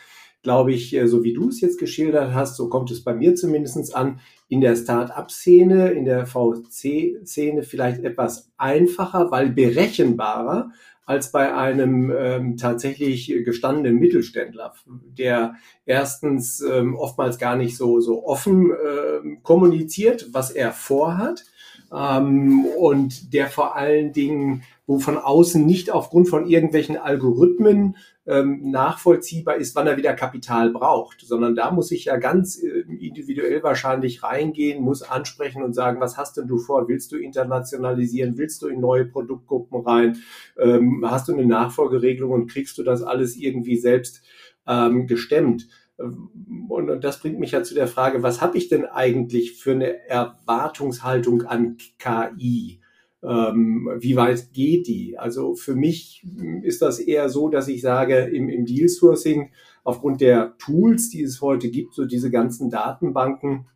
Glaube 0.43 0.73
ich, 0.73 0.93
äh, 0.93 1.07
so 1.07 1.23
wie 1.23 1.33
du 1.33 1.47
es 1.47 1.61
jetzt 1.61 1.79
geschildert 1.79 2.33
hast, 2.33 2.57
so 2.57 2.67
kommt 2.67 2.91
es 2.91 3.01
bei 3.03 3.13
mir 3.13 3.33
zumindest 3.35 3.95
an, 3.95 4.19
in 4.49 4.59
der 4.59 4.75
Start-up-Szene, 4.75 5.91
in 5.91 6.03
der 6.03 6.25
VC-Szene 6.25 7.63
vielleicht 7.63 8.03
etwas 8.03 8.51
einfacher, 8.57 9.31
weil 9.31 9.49
berechenbarer 9.49 10.71
als 11.05 11.31
bei 11.31 11.53
einem 11.53 12.13
ähm, 12.17 12.57
tatsächlich 12.57 13.27
gestandenen 13.45 13.99
Mittelständler, 13.99 14.73
der 14.85 15.55
erstens 15.85 16.61
ähm, 16.61 16.95
oftmals 16.95 17.37
gar 17.37 17.55
nicht 17.55 17.77
so, 17.77 17.99
so 17.99 18.25
offen 18.25 18.71
ähm, 18.71 19.39
kommuniziert, 19.43 20.27
was 20.33 20.51
er 20.51 20.71
vorhat 20.71 21.45
ähm, 21.95 22.65
und 22.65 23.33
der 23.33 23.47
vor 23.47 23.75
allen 23.75 24.13
Dingen, 24.13 24.63
wo 24.87 24.99
von 24.99 25.17
außen 25.17 25.65
nicht 25.65 25.91
aufgrund 25.91 26.27
von 26.27 26.47
irgendwelchen 26.47 26.97
Algorithmen 26.97 27.95
ähm, 28.25 28.71
nachvollziehbar 28.71 29.55
ist, 29.55 29.75
wann 29.75 29.87
er 29.87 29.97
wieder 29.97 30.13
Kapital 30.13 30.71
braucht, 30.71 31.21
sondern 31.21 31.55
da 31.55 31.71
muss 31.71 31.91
ich 31.91 32.05
ja 32.05 32.17
ganz 32.17 32.57
äh, 32.57 32.83
individuell 32.99 33.61
wahrscheinlich 33.63 34.23
reingehen, 34.23 34.81
muss 34.81 35.03
ansprechen 35.03 35.61
und 35.61 35.73
sagen, 35.73 35.99
was 35.99 36.17
hast 36.17 36.37
denn 36.37 36.47
du 36.47 36.57
vor? 36.57 36.87
Willst 36.87 37.11
du 37.11 37.17
internationalisieren? 37.17 38.37
Willst 38.37 38.61
du 38.61 38.67
in 38.67 38.79
neue 38.79 39.05
Produktgruppen 39.05 39.81
rein? 39.81 40.17
Ähm, 40.57 41.05
hast 41.05 41.27
du 41.27 41.33
eine 41.33 41.45
Nachfolgeregelung 41.45 42.31
und 42.31 42.51
kriegst 42.51 42.77
du 42.77 42.83
das 42.83 43.03
alles 43.03 43.35
irgendwie 43.35 43.77
selbst 43.77 44.21
ähm, 44.67 45.05
gestemmt? 45.05 45.67
Und 46.69 47.03
das 47.03 47.19
bringt 47.19 47.39
mich 47.39 47.51
ja 47.51 47.63
zu 47.63 47.73
der 47.73 47.87
Frage, 47.87 48.23
was 48.23 48.41
habe 48.41 48.57
ich 48.57 48.69
denn 48.69 48.85
eigentlich 48.85 49.53
für 49.53 49.71
eine 49.71 50.07
Erwartungshaltung 50.07 51.43
an 51.43 51.77
KI? 51.99 52.81
Ähm, 53.23 53.89
wie 53.99 54.15
weit 54.15 54.51
geht 54.53 54.87
die? 54.87 55.17
Also 55.17 55.55
für 55.55 55.75
mich 55.75 56.25
ist 56.61 56.81
das 56.81 56.99
eher 56.99 57.29
so, 57.29 57.49
dass 57.49 57.67
ich 57.67 57.81
sage, 57.81 58.17
im, 58.17 58.49
im 58.49 58.65
Deal 58.65 58.89
Sourcing, 58.89 59.51
aufgrund 59.83 60.21
der 60.21 60.57
Tools, 60.57 61.09
die 61.09 61.23
es 61.23 61.41
heute 61.41 61.69
gibt, 61.69 61.93
so 61.93 62.05
diese 62.05 62.31
ganzen 62.31 62.69
Datenbanken, 62.69 63.67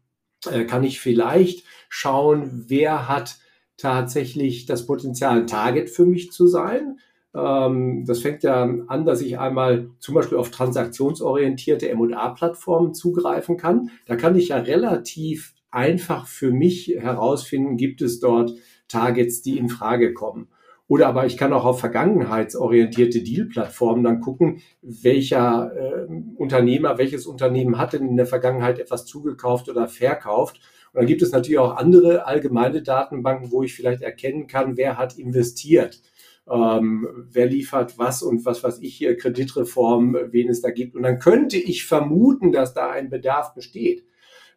äh, 0.51 0.65
kann 0.65 0.83
ich 0.83 0.99
vielleicht 0.99 1.63
schauen, 1.89 2.65
wer 2.67 3.07
hat 3.07 3.37
tatsächlich 3.77 4.65
das 4.65 4.85
Potenzial, 4.85 5.39
ein 5.39 5.47
Target 5.47 5.89
für 5.89 6.05
mich 6.05 6.31
zu 6.31 6.47
sein. 6.47 6.99
Ähm, 7.35 8.05
das 8.05 8.21
fängt 8.21 8.43
ja 8.43 8.63
an, 8.87 9.05
dass 9.05 9.21
ich 9.21 9.39
einmal 9.39 9.89
zum 9.99 10.15
Beispiel 10.15 10.37
auf 10.37 10.51
transaktionsorientierte 10.51 11.89
M&A-Plattformen 11.89 12.93
zugreifen 12.93 13.57
kann. 13.57 13.89
Da 14.05 14.15
kann 14.15 14.35
ich 14.35 14.49
ja 14.49 14.57
relativ 14.57 15.53
einfach 15.69 16.27
für 16.27 16.51
mich 16.51 16.87
herausfinden, 16.97 17.77
gibt 17.77 18.01
es 18.01 18.19
dort 18.19 18.53
Targets, 18.87 19.41
die 19.41 19.57
in 19.57 19.69
Frage 19.69 20.13
kommen. 20.13 20.47
Oder 20.87 21.07
aber 21.07 21.25
ich 21.25 21.35
kann 21.35 21.51
auch 21.51 21.65
auf 21.65 21.81
vergangenheitsorientierte 21.81 23.21
Deal-Plattformen 23.21 24.03
dann 24.03 24.21
gucken, 24.21 24.61
welcher 24.81 25.71
äh, 25.75 26.07
Unternehmer, 26.37 26.97
welches 26.97 27.25
Unternehmen 27.25 27.77
hat 27.77 27.91
denn 27.91 28.07
in 28.07 28.15
der 28.15 28.25
Vergangenheit 28.25 28.79
etwas 28.79 29.05
zugekauft 29.05 29.67
oder 29.67 29.89
verkauft. 29.89 30.61
Und 30.93 31.01
dann 31.01 31.05
gibt 31.07 31.21
es 31.21 31.33
natürlich 31.33 31.59
auch 31.59 31.75
andere 31.75 32.25
allgemeine 32.25 32.81
Datenbanken, 32.81 33.51
wo 33.51 33.63
ich 33.63 33.75
vielleicht 33.75 34.01
erkennen 34.01 34.47
kann, 34.47 34.77
wer 34.77 34.97
hat 34.97 35.17
investiert. 35.17 36.01
Ähm, 36.49 37.07
wer 37.31 37.47
liefert 37.47 37.97
was 37.97 38.23
und 38.23 38.45
was 38.45 38.63
weiß 38.63 38.79
ich 38.81 38.95
hier, 38.95 39.17
Kreditreform, 39.17 40.17
wen 40.31 40.49
es 40.49 40.61
da 40.61 40.69
gibt. 40.69 40.95
Und 40.95 41.03
dann 41.03 41.19
könnte 41.19 41.57
ich 41.57 41.85
vermuten, 41.85 42.51
dass 42.51 42.73
da 42.73 42.89
ein 42.89 43.09
Bedarf 43.09 43.53
besteht. 43.53 44.05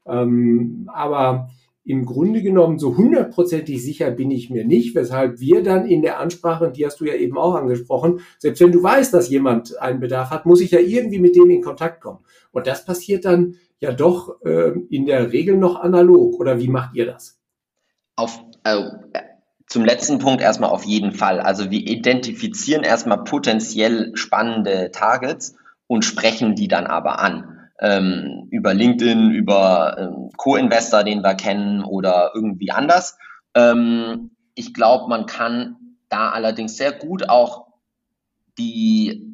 Ähm, 0.07 0.88
aber 0.92 1.50
im 1.85 2.05
Grunde 2.05 2.42
genommen 2.42 2.79
so 2.79 2.96
hundertprozentig 2.96 3.83
sicher 3.83 4.11
bin 4.11 4.31
ich 4.31 4.50
mir 4.50 4.64
nicht, 4.64 4.94
weshalb 4.94 5.40
wir 5.40 5.62
dann 5.62 5.87
in 5.87 6.03
der 6.03 6.20
Ansprache, 6.20 6.70
die 6.70 6.85
hast 6.87 7.00
du 7.00 7.07
ja 7.07 7.14
eben 7.14 7.37
auch 7.37 7.55
angesprochen, 7.55 8.20
selbst 8.38 8.61
wenn 8.61 8.72
du 8.72 8.83
weißt, 8.83 9.12
dass 9.12 9.31
jemand 9.31 9.76
einen 9.81 9.98
Bedarf 9.98 10.31
hat, 10.31 10.46
muss 10.46 10.61
ich 10.61 10.70
ja 10.70 10.79
irgendwie 10.79 11.18
mit 11.18 11.35
dem 11.35 11.50
in 11.50 11.62
Kontakt 11.62 12.00
kommen. 12.00 12.20
Und 12.53 12.66
das 12.66 12.85
passiert 12.85 13.24
dann 13.24 13.57
ja 13.81 13.92
doch 13.92 14.40
äh, 14.42 14.72
in 14.90 15.07
der 15.07 15.33
Regel 15.33 15.57
noch 15.57 15.81
analog. 15.81 16.38
Oder 16.38 16.61
wie 16.61 16.68
macht 16.68 16.94
ihr 16.94 17.07
das? 17.07 17.40
Auf, 18.14 18.38
äh, 18.64 18.83
zum 19.71 19.85
letzten 19.85 20.19
Punkt 20.19 20.43
erstmal 20.43 20.71
auf 20.71 20.85
jeden 20.85 21.13
Fall. 21.13 21.41
Also 21.41 21.71
wir 21.71 21.79
identifizieren 21.79 22.83
erstmal 22.83 23.23
potenziell 23.23 24.11
spannende 24.17 24.91
Targets 24.91 25.55
und 25.87 26.05
sprechen 26.05 26.57
die 26.57 26.67
dann 26.67 26.89
aber 26.89 27.21
an 27.21 27.69
ähm, 27.79 28.49
über 28.51 28.75
LinkedIn, 28.75 29.31
über 29.31 29.97
ähm, 29.97 30.31
Co-Investor, 30.37 31.05
den 31.05 31.23
wir 31.23 31.35
kennen 31.35 31.85
oder 31.85 32.33
irgendwie 32.35 32.73
anders. 32.73 33.17
Ähm, 33.55 34.33
ich 34.57 34.75
glaube, 34.75 35.09
man 35.09 35.27
kann 35.27 35.77
da 36.09 36.31
allerdings 36.31 36.77
sehr 36.77 36.91
gut 36.91 37.29
auch 37.29 37.69
die 38.59 39.25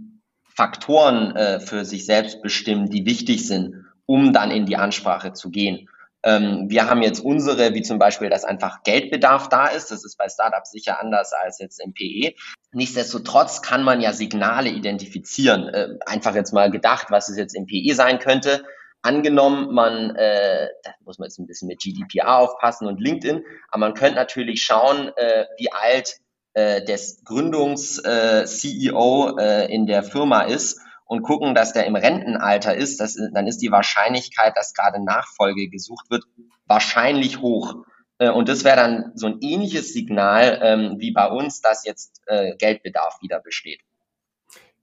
Faktoren 0.44 1.34
äh, 1.34 1.60
für 1.60 1.86
sich 1.86 2.04
selbst 2.04 2.42
bestimmen, 2.42 2.90
die 2.90 3.06
wichtig 3.06 3.48
sind, 3.48 3.86
um 4.04 4.34
dann 4.34 4.50
in 4.50 4.66
die 4.66 4.76
Ansprache 4.76 5.32
zu 5.32 5.50
gehen. 5.50 5.88
Ähm, 6.26 6.66
wir 6.68 6.90
haben 6.90 7.02
jetzt 7.02 7.20
unsere, 7.20 7.72
wie 7.74 7.82
zum 7.82 8.00
Beispiel, 8.00 8.28
dass 8.28 8.44
einfach 8.44 8.82
Geldbedarf 8.82 9.48
da 9.48 9.68
ist. 9.68 9.92
Das 9.92 10.04
ist 10.04 10.18
bei 10.18 10.28
Startups 10.28 10.72
sicher 10.72 11.00
anders 11.00 11.32
als 11.32 11.60
jetzt 11.60 11.80
im 11.80 11.94
PE. 11.94 12.34
Nichtsdestotrotz 12.72 13.62
kann 13.62 13.84
man 13.84 14.00
ja 14.00 14.12
Signale 14.12 14.70
identifizieren. 14.70 15.68
Äh, 15.68 15.90
einfach 16.04 16.34
jetzt 16.34 16.52
mal 16.52 16.72
gedacht, 16.72 17.06
was 17.10 17.28
es 17.28 17.38
jetzt 17.38 17.54
im 17.54 17.66
PE 17.66 17.94
sein 17.94 18.18
könnte. 18.18 18.64
Angenommen, 19.02 19.72
man, 19.72 20.16
äh, 20.16 20.66
da 20.82 20.90
muss 21.04 21.20
man 21.20 21.28
jetzt 21.28 21.38
ein 21.38 21.46
bisschen 21.46 21.68
mit 21.68 21.78
GDPR 21.78 22.38
aufpassen 22.38 22.88
und 22.88 23.00
LinkedIn, 23.00 23.44
aber 23.70 23.78
man 23.78 23.94
könnte 23.94 24.16
natürlich 24.16 24.64
schauen, 24.64 25.12
äh, 25.14 25.44
wie 25.58 25.70
alt 25.70 26.16
äh, 26.54 26.82
des 26.82 27.22
Gründungs-CEO 27.24 29.38
äh, 29.38 29.66
äh, 29.66 29.72
in 29.72 29.86
der 29.86 30.02
Firma 30.02 30.42
ist 30.42 30.80
und 31.06 31.22
gucken, 31.22 31.54
dass 31.54 31.72
der 31.72 31.86
im 31.86 31.96
Rentenalter 31.96 32.74
ist, 32.74 33.00
das, 33.00 33.16
dann 33.32 33.46
ist 33.46 33.58
die 33.58 33.70
Wahrscheinlichkeit, 33.70 34.56
dass 34.56 34.74
gerade 34.74 35.02
Nachfolge 35.02 35.68
gesucht 35.68 36.10
wird, 36.10 36.24
wahrscheinlich 36.66 37.40
hoch. 37.40 37.76
Äh, 38.18 38.30
und 38.30 38.48
das 38.48 38.64
wäre 38.64 38.76
dann 38.76 39.12
so 39.14 39.26
ein 39.26 39.38
ähnliches 39.40 39.92
Signal 39.92 40.58
ähm, 40.62 40.96
wie 40.98 41.12
bei 41.12 41.28
uns, 41.28 41.60
dass 41.60 41.84
jetzt 41.84 42.22
äh, 42.26 42.56
Geldbedarf 42.56 43.18
wieder 43.22 43.40
besteht. 43.40 43.80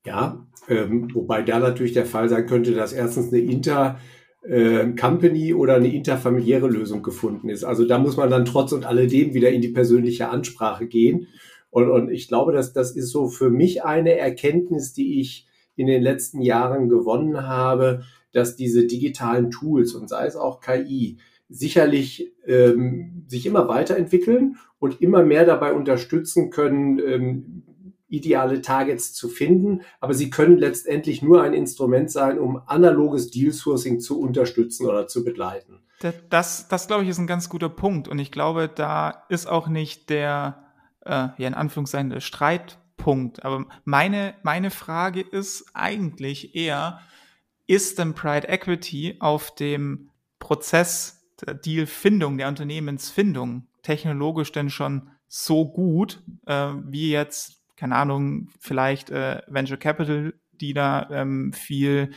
Ja, 0.06 0.46
ähm, 0.68 1.10
wobei 1.14 1.44
da 1.44 1.60
natürlich 1.60 1.94
der 1.94 2.06
Fall 2.06 2.28
sein 2.30 2.46
könnte, 2.46 2.74
dass 2.74 2.94
erstens 2.94 3.32
eine 3.32 3.42
Inter 3.42 4.00
äh, 4.44 5.54
oder 5.54 5.76
eine 5.76 5.94
interfamiliäre 5.94 6.68
Lösung 6.68 7.04
gefunden 7.04 7.50
ist. 7.50 7.64
Also 7.64 7.86
da 7.86 8.00
muss 8.00 8.18
man 8.18 8.30
dann 8.30 8.46
trotz 8.46 8.74
und 8.74 8.86
alledem 8.86 9.34
wieder 9.34 9.50
in 9.50 9.62
die 9.62 9.70
persönliche 9.70 10.30
Ansprache 10.30 10.88
gehen. 10.88 11.28
Und, 11.70 11.90
und 11.90 12.12
ich 12.12 12.28
glaube, 12.28 12.52
dass 12.52 12.74
das 12.74 12.92
ist 12.96 13.12
so 13.12 13.30
für 13.30 13.50
mich 13.50 13.84
eine 13.84 14.18
Erkenntnis, 14.18 14.94
die 14.94 15.22
ich 15.22 15.48
in 15.76 15.88
den 15.88 16.02
letzten 16.02 16.42
Jahren 16.42 16.90
gewonnen 16.90 17.48
habe, 17.48 18.04
dass 18.32 18.56
diese 18.56 18.86
digitalen 18.86 19.52
Tools 19.52 19.94
und 19.94 20.10
sei 20.10 20.26
es 20.26 20.36
auch 20.36 20.60
KI 20.60 21.18
sicherlich 21.50 22.34
ähm, 22.46 23.26
sich 23.28 23.46
immer 23.46 23.68
weiterentwickeln 23.68 24.58
und 24.80 25.02
immer 25.02 25.24
mehr 25.24 25.46
dabei 25.46 25.74
unterstützen 25.74 26.50
können, 26.50 27.00
ähm, 27.00 27.64
ideale 28.08 28.62
Targets 28.62 29.14
zu 29.14 29.28
finden. 29.28 29.82
Aber 30.00 30.14
sie 30.14 30.30
können 30.30 30.58
letztendlich 30.58 31.22
nur 31.22 31.42
ein 31.42 31.54
Instrument 31.54 32.12
sein, 32.12 32.40
um 32.40 32.62
analoges 32.68 33.32
Deal-Sourcing 33.32 34.00
zu 34.00 34.20
unterstützen 34.20 34.88
oder 34.88 35.08
zu 35.08 35.24
begleiten. 35.24 35.80
Das, 36.30 36.68
das, 36.68 36.88
glaube 36.88 37.04
ich, 37.04 37.10
ist 37.10 37.18
ein 37.18 37.28
ganz 37.28 37.50
guter 37.50 37.70
Punkt. 37.70 38.08
Und 38.08 38.20
ich 38.20 38.32
glaube, 38.32 38.70
da 38.74 39.24
ist 39.30 39.48
auch 39.48 39.68
nicht 39.68 40.10
der, 40.10 40.64
äh, 41.06 41.30
ja, 41.38 41.48
in 41.48 41.54
Anführungszeichen, 41.54 42.10
der 42.10 42.20
Streit 42.20 42.78
Punkt. 43.04 43.44
Aber 43.44 43.66
meine, 43.84 44.34
meine 44.44 44.72
Frage 44.72 45.20
ist 45.20 45.66
eigentlich 45.74 46.56
eher, 46.56 47.02
ist 47.68 48.00
denn 48.00 48.14
Pride 48.14 48.48
Equity 48.48 49.18
auf 49.20 49.54
dem 49.54 50.10
Prozess 50.40 51.22
der 51.46 51.54
Dealfindung, 51.54 52.38
der 52.38 52.48
Unternehmensfindung 52.48 53.68
technologisch 53.82 54.54
denn 54.54 54.70
schon 54.70 55.10
so 55.28 55.68
gut, 55.70 56.24
äh, 56.46 56.70
wie 56.86 57.12
jetzt, 57.12 57.62
keine 57.76 57.98
Ahnung, 57.98 58.48
vielleicht 58.62 59.10
äh, 59.10 59.42
Venture 59.48 59.76
Capital, 59.76 60.34
die 60.54 60.74
da 60.74 61.10
ähm, 61.12 61.52
viel 61.52 62.12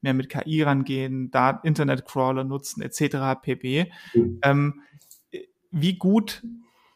mehr 0.00 0.14
mit 0.14 0.28
KI 0.28 0.62
rangehen, 0.62 1.30
da 1.30 1.60
Internetcrawler 1.62 2.42
nutzen, 2.42 2.82
etc. 2.82 3.40
pp. 3.40 3.92
Mhm. 4.14 4.40
Ähm, 4.42 4.82
wie 5.70 5.96
gut 5.96 6.42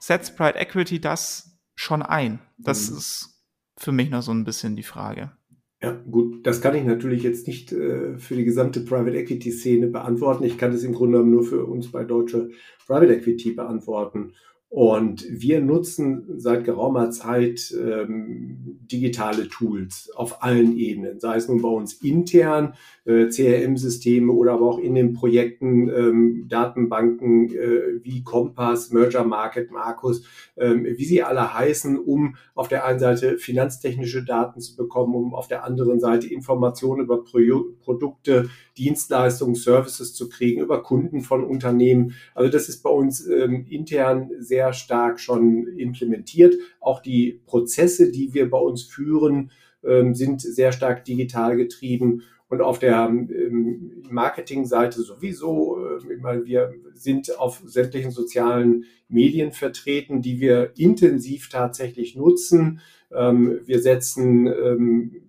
setzt 0.00 0.36
Pride 0.36 0.58
Equity 0.58 1.00
das 1.00 1.56
schon 1.76 2.02
ein? 2.02 2.40
Das 2.58 2.90
mhm. 2.90 2.98
ist 2.98 3.44
für 3.76 3.92
mich 3.92 4.10
noch 4.10 4.22
so 4.22 4.32
ein 4.32 4.44
bisschen 4.44 4.76
die 4.76 4.82
Frage. 4.82 5.32
Ja, 5.80 5.92
gut, 5.92 6.44
das 6.44 6.60
kann 6.60 6.74
ich 6.74 6.84
natürlich 6.84 7.22
jetzt 7.22 7.46
nicht 7.46 7.70
äh, 7.70 8.18
für 8.18 8.34
die 8.34 8.44
gesamte 8.44 8.80
Private 8.80 9.16
Equity 9.16 9.52
Szene 9.52 9.86
beantworten. 9.86 10.42
Ich 10.42 10.58
kann 10.58 10.72
es 10.72 10.82
im 10.82 10.92
Grunde 10.92 11.22
nur 11.24 11.44
für 11.44 11.64
uns 11.66 11.92
bei 11.92 12.02
Deutsche 12.02 12.50
Private 12.86 13.14
Equity 13.14 13.52
beantworten. 13.52 14.32
Und 14.70 15.24
wir 15.30 15.62
nutzen 15.62 16.24
seit 16.36 16.64
geraumer 16.64 17.10
Zeit 17.10 17.74
ähm, 17.74 18.78
digitale 18.82 19.48
Tools 19.48 20.10
auf 20.14 20.42
allen 20.42 20.76
Ebenen, 20.76 21.20
sei 21.20 21.36
es 21.36 21.48
nun 21.48 21.62
bei 21.62 21.70
uns 21.70 21.94
intern, 21.94 22.74
äh, 23.06 23.28
CRM-Systeme 23.28 24.30
oder 24.30 24.52
aber 24.52 24.66
auch 24.66 24.78
in 24.78 24.94
den 24.94 25.14
Projekten 25.14 25.88
ähm, 25.88 26.46
Datenbanken 26.48 27.48
äh, 27.48 28.04
wie 28.04 28.22
Compass, 28.22 28.90
Merger 28.90 29.24
Market, 29.24 29.70
Markus, 29.70 30.24
ähm, 30.58 30.84
wie 30.84 31.04
sie 31.06 31.22
alle 31.22 31.54
heißen, 31.54 31.98
um 31.98 32.36
auf 32.54 32.68
der 32.68 32.84
einen 32.84 32.98
Seite 32.98 33.38
finanztechnische 33.38 34.22
Daten 34.22 34.60
zu 34.60 34.76
bekommen, 34.76 35.14
um 35.14 35.34
auf 35.34 35.48
der 35.48 35.64
anderen 35.64 35.98
Seite 35.98 36.26
Informationen 36.26 37.04
über 37.04 37.24
Pro 37.24 37.38
Produkte, 37.80 38.50
Dienstleistungen, 38.76 39.54
Services 39.54 40.12
zu 40.12 40.28
kriegen, 40.28 40.60
über 40.60 40.82
Kunden 40.82 41.22
von 41.22 41.44
Unternehmen. 41.44 42.14
Also 42.34 42.50
das 42.50 42.68
ist 42.68 42.82
bei 42.82 42.90
uns 42.90 43.26
ähm, 43.26 43.64
intern 43.68 44.30
sehr 44.38 44.57
stark 44.72 45.20
schon 45.20 45.66
implementiert. 45.76 46.54
Auch 46.80 47.00
die 47.00 47.40
Prozesse, 47.46 48.10
die 48.10 48.34
wir 48.34 48.50
bei 48.50 48.58
uns 48.58 48.82
führen, 48.82 49.50
ähm, 49.84 50.14
sind 50.14 50.40
sehr 50.40 50.72
stark 50.72 51.04
digital 51.04 51.56
getrieben. 51.56 52.22
und 52.50 52.62
auf 52.62 52.78
der 52.78 53.06
ähm, 53.08 54.02
Marketingseite 54.08 55.02
sowieso. 55.02 55.76
Äh, 55.84 56.14
ich 56.14 56.22
meine, 56.22 56.46
wir 56.46 56.72
sind 56.94 57.38
auf 57.38 57.62
sämtlichen 57.66 58.10
sozialen 58.10 58.84
Medien 59.08 59.52
vertreten, 59.52 60.22
die 60.22 60.40
wir 60.40 60.72
intensiv 60.78 61.50
tatsächlich 61.50 62.16
nutzen. 62.16 62.80
Ähm, 63.12 63.60
wir 63.66 63.80
setzen 63.80 64.46
ähm, 64.46 65.27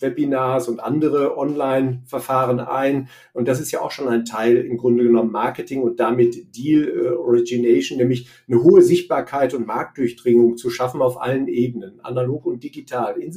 Webinars 0.00 0.68
und 0.68 0.80
andere 0.80 1.36
Online-Verfahren 1.36 2.60
ein. 2.60 3.08
Und 3.32 3.48
das 3.48 3.60
ist 3.60 3.72
ja 3.72 3.80
auch 3.80 3.90
schon 3.90 4.08
ein 4.08 4.24
Teil 4.24 4.56
im 4.56 4.76
Grunde 4.76 5.04
genommen 5.04 5.32
Marketing 5.32 5.82
und 5.82 6.00
damit 6.00 6.56
Deal 6.56 6.88
äh, 6.88 7.08
Origination, 7.10 7.98
nämlich 7.98 8.28
eine 8.48 8.62
hohe 8.62 8.82
Sichtbarkeit 8.82 9.54
und 9.54 9.66
Marktdurchdringung 9.66 10.56
zu 10.56 10.70
schaffen 10.70 11.02
auf 11.02 11.20
allen 11.20 11.48
Ebenen, 11.48 12.00
analog 12.00 12.46
und 12.46 12.62
digital. 12.62 13.16
In, 13.18 13.32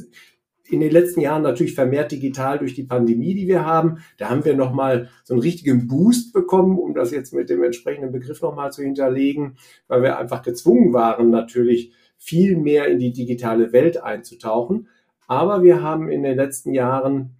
in 0.70 0.80
den 0.80 0.90
letzten 0.92 1.20
Jahren 1.20 1.42
natürlich 1.42 1.74
vermehrt 1.74 2.12
digital 2.12 2.58
durch 2.58 2.74
die 2.74 2.84
Pandemie, 2.84 3.34
die 3.34 3.48
wir 3.48 3.64
haben. 3.64 3.98
Da 4.18 4.30
haben 4.30 4.44
wir 4.44 4.54
nochmal 4.54 5.08
so 5.24 5.34
einen 5.34 5.42
richtigen 5.42 5.88
Boost 5.88 6.32
bekommen, 6.32 6.78
um 6.78 6.94
das 6.94 7.10
jetzt 7.10 7.34
mit 7.34 7.50
dem 7.50 7.62
entsprechenden 7.64 8.12
Begriff 8.12 8.40
nochmal 8.40 8.72
zu 8.72 8.82
hinterlegen, 8.82 9.56
weil 9.88 10.02
wir 10.02 10.18
einfach 10.18 10.42
gezwungen 10.42 10.92
waren, 10.92 11.30
natürlich 11.30 11.92
viel 12.16 12.56
mehr 12.56 12.86
in 12.88 12.98
die 12.98 13.12
digitale 13.12 13.72
Welt 13.72 14.02
einzutauchen. 14.02 14.88
Aber 15.30 15.62
wir 15.62 15.80
haben 15.80 16.10
in 16.10 16.24
den 16.24 16.36
letzten 16.36 16.74
Jahren 16.74 17.36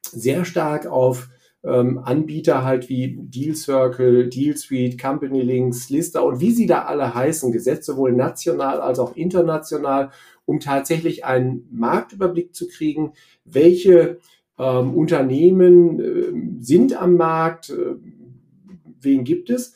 sehr 0.00 0.46
stark 0.46 0.86
auf 0.86 1.28
ähm, 1.62 1.98
Anbieter 1.98 2.64
halt 2.64 2.88
wie 2.88 3.18
Deal 3.20 3.54
Circle, 3.54 4.30
Deal 4.30 4.56
Suite, 4.56 4.98
Company 4.98 5.42
Links, 5.42 5.90
Lista 5.90 6.20
und 6.20 6.40
wie 6.40 6.52
sie 6.52 6.64
da 6.64 6.84
alle 6.86 7.14
heißen, 7.14 7.52
gesetzt, 7.52 7.84
sowohl 7.84 8.12
national 8.12 8.80
als 8.80 8.98
auch 8.98 9.14
international, 9.14 10.10
um 10.46 10.58
tatsächlich 10.58 11.26
einen 11.26 11.68
Marktüberblick 11.70 12.54
zu 12.54 12.66
kriegen, 12.66 13.12
welche 13.44 14.20
ähm, 14.58 14.94
Unternehmen 14.94 16.00
äh, 16.00 16.64
sind 16.64 16.98
am 16.98 17.16
Markt, 17.16 17.68
äh, 17.68 17.96
wen 19.02 19.24
gibt 19.24 19.50
es. 19.50 19.74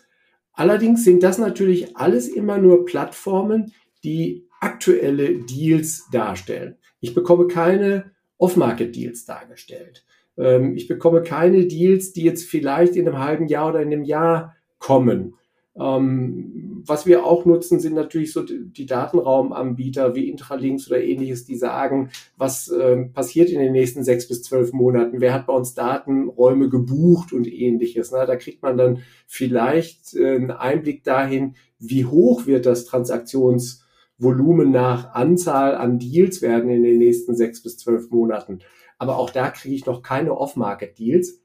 Allerdings 0.54 1.04
sind 1.04 1.22
das 1.22 1.37
natürlich 1.37 1.98
alles 1.98 2.28
immer 2.28 2.57
nur 2.57 2.87
Plattformen, 2.87 3.74
die 4.04 4.48
aktuelle 4.59 5.40
Deals 5.40 6.09
darstellen. 6.11 6.78
Ich 7.00 7.14
bekomme 7.14 7.46
keine 7.46 8.12
Off-Market-Deals 8.38 9.24
dargestellt. 9.24 10.04
Ähm, 10.37 10.76
ich 10.76 10.88
bekomme 10.88 11.22
keine 11.22 11.66
Deals, 11.66 12.12
die 12.12 12.22
jetzt 12.22 12.44
vielleicht 12.44 12.96
in 12.96 13.06
einem 13.06 13.18
halben 13.18 13.48
Jahr 13.48 13.70
oder 13.70 13.82
in 13.82 13.92
einem 13.92 14.04
Jahr 14.04 14.56
kommen. 14.78 15.34
Ähm, 15.78 16.82
was 16.87 17.06
wir 17.06 17.24
auch 17.24 17.44
nutzen, 17.44 17.78
sind 17.78 17.94
natürlich 17.94 18.32
so 18.32 18.42
die 18.42 18.87
Datenraumanbieter 18.87 20.14
wie 20.14 20.28
Intralinks 20.28 20.88
oder 20.88 21.02
ähnliches, 21.02 21.44
die 21.44 21.56
sagen, 21.56 22.11
was 22.37 22.68
ähm, 22.68 23.12
passiert 23.12 23.50
in 23.50 23.61
den 23.61 23.72
nächsten 23.72 24.02
sechs 24.02 24.26
bis 24.26 24.42
zwölf 24.42 24.72
Monaten, 24.72 25.20
wer 25.20 25.34
hat 25.34 25.46
bei 25.46 25.52
uns 25.52 25.74
Datenräume 25.74 26.68
gebucht 26.68 27.32
und 27.32 27.46
ähnliches. 27.46 28.11
Da 28.11 28.37
kriegt 28.37 28.62
man 28.62 28.76
dann 28.76 29.02
vielleicht 29.26 30.14
äh, 30.14 30.37
einen 30.37 30.50
Einblick 30.50 31.04
dahin, 31.04 31.54
wie 31.78 32.04
hoch 32.04 32.46
wird 32.46 32.66
das 32.66 32.88
Transaktions- 32.88 33.82
Volumen 34.18 34.70
nach 34.70 35.14
Anzahl 35.14 35.76
an 35.76 35.98
Deals 35.98 36.42
werden 36.42 36.70
in 36.70 36.83
den 36.83 36.98
nächsten 36.98 37.37
sechs 37.37 37.62
bis 37.62 37.78
zwölf 37.78 38.11
Monaten. 38.11 38.59
Aber 38.98 39.16
auch 39.16 39.31
da 39.31 39.50
kriege 39.50 39.74
ich 39.74 39.87
noch 39.87 40.02
keine 40.02 40.37
Off-Market-Deals. 40.37 41.40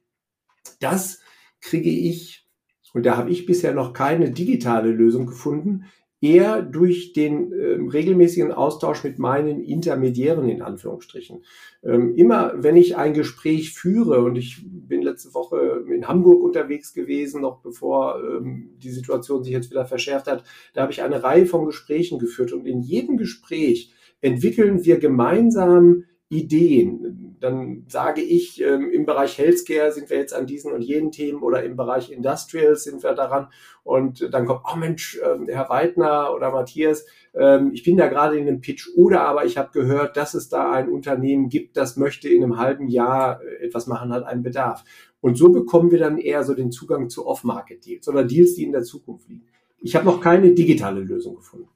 Das 0.80 1.20
kriege 1.62 1.90
ich, 1.90 2.50
und 2.94 3.06
da 3.06 3.16
habe 3.16 3.30
ich 3.30 3.46
bisher 3.46 3.74
noch 3.74 3.94
keine 3.94 4.32
digitale 4.32 4.90
Lösung 4.90 5.28
gefunden, 5.28 5.86
eher 6.24 6.62
durch 6.62 7.12
den 7.12 7.52
äh, 7.52 7.78
regelmäßigen 7.92 8.54
Austausch 8.54 9.04
mit 9.04 9.20
meinen 9.20 9.62
Intermediären 9.62 10.48
in 10.48 10.62
Anführungsstrichen. 10.62 11.44
Ähm, 11.84 12.16
immer 12.16 12.54
wenn 12.56 12.78
ich 12.78 12.96
ein 12.96 13.14
Gespräch 13.14 13.74
führe 13.74 14.24
und 14.24 14.38
ich 14.38 14.64
bin 14.66 15.02
letzte 15.02 15.34
Woche 15.34 15.84
in 15.94 16.08
Hamburg 16.08 16.42
unterwegs 16.42 16.94
gewesen, 16.94 17.42
noch 17.42 17.62
bevor 17.62 18.24
ähm, 18.24 18.70
die 18.78 18.92
Situation 18.92 19.44
sich 19.44 19.52
jetzt 19.52 19.70
wieder 19.70 19.86
verschärft 19.86 20.28
hat, 20.28 20.46
da 20.74 20.84
habe 20.84 20.94
ich 20.94 21.04
eine 21.04 21.22
Reihe 21.22 21.46
von 21.46 21.66
Gesprächen 21.66 22.20
geführt 22.20 22.54
und 22.54 22.66
in 22.66 22.80
jedem 22.80 23.18
Gespräch 23.18 23.94
entwickeln 24.22 24.86
wir 24.86 25.00
gemeinsam 25.00 26.06
Ideen. 26.34 27.38
Dann 27.40 27.86
sage 27.88 28.22
ich, 28.22 28.62
ähm, 28.62 28.90
im 28.92 29.06
Bereich 29.06 29.38
Healthcare 29.38 29.92
sind 29.92 30.10
wir 30.10 30.18
jetzt 30.18 30.34
an 30.34 30.48
diesen 30.48 30.72
und 30.72 30.82
jenen 30.82 31.12
Themen 31.12 31.44
oder 31.44 31.64
im 31.64 31.76
Bereich 31.76 32.12
Industrial 32.12 32.76
sind 32.76 33.04
wir 33.04 33.14
daran. 33.14 33.48
Und 33.84 34.34
dann 34.34 34.46
kommt, 34.46 34.62
oh 34.72 34.78
Mensch, 34.78 35.20
ähm, 35.24 35.48
Herr 35.48 35.70
Weidner 35.70 36.34
oder 36.34 36.52
Matthias, 36.52 37.06
ähm, 37.34 37.72
ich 37.74 37.84
bin 37.84 37.98
da 37.98 38.08
gerade 38.08 38.38
in 38.38 38.48
einem 38.48 38.62
Pitch 38.62 38.90
oder 38.96 39.22
aber 39.22 39.46
ich 39.46 39.58
habe 39.58 39.72
gehört, 39.72 40.18
dass 40.18 40.34
es 40.34 40.50
da 40.50 40.72
ein 40.72 40.90
Unternehmen 40.90 41.50
gibt, 41.50 41.78
das 41.78 41.98
möchte 41.98 42.30
in 42.30 42.44
einem 42.44 42.58
halben 42.58 42.88
Jahr 42.88 43.42
äh, 43.42 43.66
etwas 43.66 43.88
machen, 43.88 44.14
hat 44.14 44.24
einen 44.24 44.44
Bedarf. 44.44 44.84
Und 45.22 45.38
so 45.38 45.50
bekommen 45.50 45.92
wir 45.92 46.00
dann 46.00 46.18
eher 46.18 46.44
so 46.44 46.54
den 46.54 46.72
Zugang 46.72 47.10
zu 47.10 47.26
Off-Market-Deals 47.26 48.08
oder 48.08 48.24
Deals, 48.24 48.56
die 48.56 48.64
in 48.64 48.72
der 48.72 48.84
Zukunft 48.84 49.30
liegen. 49.30 49.46
Ich 49.80 49.96
habe 49.96 50.06
noch 50.06 50.22
keine 50.22 50.52
digitale 50.52 51.02
Lösung 51.02 51.36
gefunden. 51.36 51.68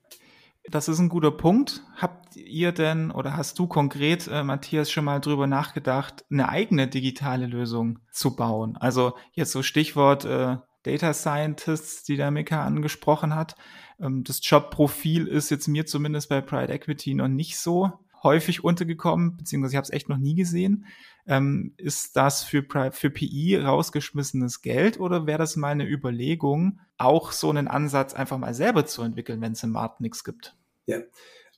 Das 0.70 0.90
ist 0.90 1.00
ein 1.00 1.08
guter 1.08 1.32
Punkt. 1.32 1.84
Habt 1.96 2.27
ihr 2.46 2.72
denn 2.72 3.12
oder 3.12 3.36
hast 3.36 3.60
du 3.60 3.68
konkret, 3.68 4.28
äh, 4.28 4.44
Matthias, 4.44 4.92
schon 4.92 5.06
mal 5.06 5.20
drüber 5.20 5.48
nachgedacht, 5.48 6.26
eine 6.30 6.50
eigene 6.50 6.88
digitale 6.88 7.48
Lösung 7.48 8.00
zu 8.12 8.36
bauen? 8.36 8.78
Also 8.78 9.14
jetzt 9.34 9.52
so 9.52 9.64
Stichwort 9.64 10.26
äh, 10.26 10.58
Data 10.84 11.14
Scientists, 11.14 12.04
die 12.04 12.16
der 12.16 12.32
Mika 12.32 12.64
angesprochen 12.64 13.36
hat. 13.36 13.56
Ähm, 14.00 14.24
das 14.24 14.40
Jobprofil 14.42 15.28
ist 15.28 15.50
jetzt 15.50 15.68
mir 15.68 15.86
zumindest 15.86 16.30
bei 16.30 16.42
Pride 16.42 16.72
Equity 16.72 17.14
noch 17.14 17.28
nicht 17.28 17.58
so 17.58 17.92
häufig 18.24 18.64
untergekommen, 18.64 19.38
beziehungsweise 19.38 19.74
ich 19.74 19.78
habe 19.78 19.86
es 19.86 19.92
echt 19.92 20.10
noch 20.10 20.18
nie 20.18 20.36
gesehen. 20.36 20.86
Ähm, 21.28 21.74
ist 21.78 22.16
das 22.16 22.44
für, 22.44 22.66
für 22.92 23.10
PI 23.10 23.58
rausgeschmissenes 23.58 24.62
Geld 24.62 25.00
oder 25.00 25.28
wäre 25.28 25.40
das 25.40 25.56
mal 25.56 25.70
eine 25.70 25.88
Überlegung, 25.88 26.80
auch 26.98 27.32
so 27.32 27.50
einen 27.50 27.68
Ansatz 27.68 28.14
einfach 28.14 28.38
mal 28.38 28.54
selber 28.54 28.86
zu 28.86 29.02
entwickeln, 29.02 29.42
wenn 29.42 29.52
es 29.52 29.64
im 29.64 29.72
Markt 29.72 30.02
nichts 30.02 30.24
gibt? 30.24 30.56
Ja, 30.86 31.00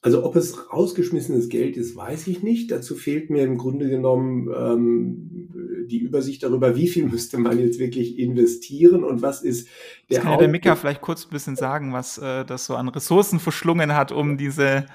also 0.02 0.24
ob 0.24 0.36
es 0.38 0.72
rausgeschmissenes 0.72 1.50
Geld 1.50 1.76
ist, 1.76 1.96
weiß 1.96 2.28
ich 2.28 2.42
nicht. 2.42 2.72
Dazu 2.72 2.96
fehlt 2.96 3.30
mir 3.30 3.44
im 3.44 3.58
Grunde 3.58 3.90
genommen 3.90 4.50
ähm, 4.56 5.88
die 5.88 6.00
Übersicht 6.00 6.44
darüber, 6.44 6.76
wie 6.78 6.88
viel 6.88 7.06
müsste 7.06 7.38
man 7.38 7.60
jetzt 7.60 7.80
wirklich 7.80 8.18
investieren 8.18 9.04
und 9.04 9.22
was 9.22 9.42
ist 9.42 9.68
der. 10.10 10.18
Das 10.18 10.24
kann 10.24 10.32
ja 10.34 10.38
der 10.38 10.48
Mika 10.48 10.76
vielleicht 10.76 11.02
kurz 11.02 11.26
ein 11.26 11.32
bisschen 11.32 11.58
sagen, 11.58 11.92
was 11.92 12.18
äh, 12.18 12.46
das 12.46 12.66
so 12.66 12.76
an 12.76 12.88
Ressourcen 12.88 13.40
verschlungen 13.40 13.94
hat, 13.94 14.14
um 14.14 14.38
diese 14.38 14.86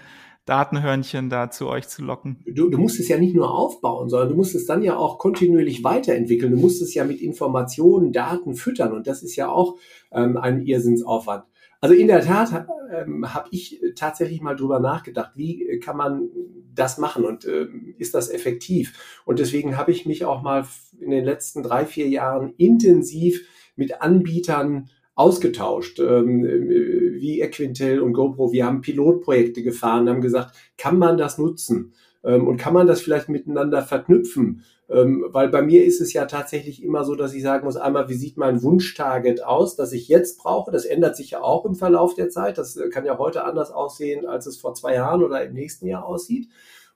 Datenhörnchen 0.47 1.31
da 1.31 1.51
zu 1.51 1.69
euch 1.69 1.89
zu 1.89 2.03
locken. 2.03 2.39
Du, 2.47 2.69
du 2.69 2.79
musst 2.79 3.01
es 3.01 3.09
ja 3.09 3.19
nicht 3.19 3.35
nur 3.35 3.51
aufbauen, 3.51 4.09
sondern 4.09 4.31
du 4.31 4.35
musst 4.37 4.55
es 4.55 4.67
dann 4.67 4.83
ja 4.83 4.97
auch 4.97 5.19
kontinuierlich 5.19 5.85
weiterentwickeln. 5.85 6.53
Du 6.53 6.59
musst 6.59 6.83
es 6.83 6.95
ja 6.95 7.05
mit 7.05 7.21
Informationen, 7.21 8.13
Daten 8.13 8.55
füttern 8.55 8.93
und 8.93 9.07
das 9.07 9.23
ist 9.23 9.37
ja 9.37 9.49
auch 9.49 9.77
ähm, 10.13 10.37
ein 10.37 10.65
Irrsinnsaufwand. 10.67 11.45
Also 11.85 11.97
in 11.97 12.07
der 12.07 12.23
Tat 12.23 12.67
ähm, 12.91 13.35
habe 13.35 13.51
ich 13.51 13.79
tatsächlich 13.95 14.41
mal 14.41 14.57
drüber 14.57 14.81
nachgedacht, 14.81 15.33
wie 15.35 15.81
kann 15.81 15.99
man 15.99 16.31
das 16.75 16.97
machen 16.97 17.27
und 17.27 17.45
äh, 17.45 17.67
ist 17.99 18.15
das 18.15 18.31
effektiv? 18.31 19.21
Und 19.27 19.39
deswegen 19.39 19.77
habe 19.77 19.93
ich 19.93 20.07
mich 20.07 20.25
auch 20.25 20.41
mal 20.41 20.65
in 20.99 21.11
den 21.11 21.27
letzten 21.27 21.63
drei, 21.63 21.85
vier 21.85 22.09
Jahren 22.09 22.55
intensiv 22.57 23.47
mit 23.77 24.01
Anbietern 24.01 24.89
ausgetauscht, 25.15 26.01
ähm, 26.01 26.43
wie 26.43 27.43
Equintel 27.43 28.01
und 28.01 28.15
GoPro. 28.15 28.51
Wir 28.51 28.65
haben 28.65 28.81
Pilotprojekte 28.81 29.63
gefahren, 29.63 30.09
haben 30.09 30.23
gesagt, 30.23 30.57
kann 30.79 30.99
man 30.99 31.19
das 31.19 31.37
nutzen? 31.37 31.93
Ähm, 32.25 32.49
und 32.49 32.57
kann 32.57 32.73
man 32.73 32.87
das 32.87 33.03
vielleicht 33.03 33.29
miteinander 33.29 33.83
verknüpfen? 33.83 34.65
Ähm, 34.89 35.25
weil 35.29 35.49
bei 35.49 35.63
mir 35.63 35.85
ist 35.85 36.01
es 36.01 36.13
ja 36.13 36.27
tatsächlich 36.27 36.83
immer 36.83 37.05
so, 37.05 37.15
dass 37.15 37.33
ich 37.33 37.43
sagen 37.43 37.65
muss, 37.65 37.77
einmal, 37.77 38.09
wie 38.09 38.15
sieht 38.15 38.37
mein 38.37 38.63
Wunschtarget 38.63 39.43
aus, 39.43 39.77
das 39.77 39.93
ich 39.93 40.09
jetzt 40.09 40.39
brauche? 40.39 40.71
Das 40.71 40.85
ändert 40.85 41.17
sich 41.17 41.31
ja 41.31 41.43
auch 41.43 41.65
im 41.65 41.75
Verlauf 41.75 42.15
der 42.15 42.29
Zeit. 42.29 42.59
Das 42.59 42.77
äh, 42.77 42.91
kann 42.91 43.07
ja 43.07 43.19
heute 43.19 43.45
anders 43.45 43.71
aussehen, 43.71 44.27
als 44.27 44.47
es 44.47 44.59
vor 44.59 44.75
zwei 44.75 44.95
Jahren 44.95 45.23
oder 45.23 45.43
im 45.45 45.55
nächsten 45.55 45.87
Jahr 45.87 46.05
aussieht. 46.05 46.49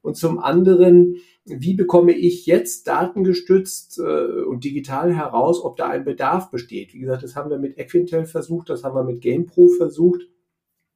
Und 0.03 0.17
zum 0.17 0.39
anderen, 0.39 1.17
wie 1.45 1.75
bekomme 1.75 2.13
ich 2.13 2.47
jetzt 2.47 2.87
datengestützt 2.87 3.99
äh, 3.99 4.43
und 4.43 4.65
digital 4.65 5.13
heraus, 5.13 5.65
ob 5.65 5.77
da 5.77 5.89
ein 5.89 6.05
Bedarf 6.05 6.51
besteht? 6.51 6.93
Wie 6.95 7.01
gesagt, 7.01 7.23
das 7.23 7.37
haben 7.37 7.51
wir 7.51 7.59
mit 7.59 7.79
Equintel 7.79 8.27
versucht, 8.27 8.69
das 8.69 8.85
haben 8.85 8.95
wir 8.95 9.05
mit 9.05 9.23
GamePro 9.23 9.69
versucht. 9.69 10.23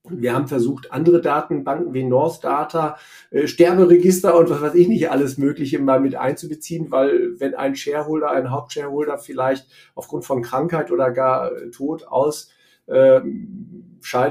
Wir 0.09 0.35
haben 0.35 0.49
versucht, 0.49 0.91
andere 0.91 1.21
Datenbanken 1.21 1.95
wie 1.95 2.03
North 2.03 2.43
Data, 2.43 2.99
äh, 3.31 3.47
Sterberegister 3.47 4.37
und 4.37 4.51
was 4.51 4.61
weiß 4.61 4.75
ich 4.75 4.89
nicht 4.89 5.11
alles 5.13 5.39
Mögliche 5.39 5.79
mal 5.79 6.01
mit 6.01 6.17
einzubeziehen, 6.17 6.91
weil 6.91 7.39
wenn 7.39 7.55
ein 7.55 7.77
Shareholder, 7.77 8.33
ein 8.33 8.51
Hauptshareholder 8.51 9.19
vielleicht 9.19 9.69
aufgrund 9.95 10.25
von 10.25 10.43
Krankheit 10.43 10.91
oder 10.91 11.13
gar 11.13 11.53
äh, 11.53 11.71
Tod 11.71 12.05
ausscheidet, 12.09 12.51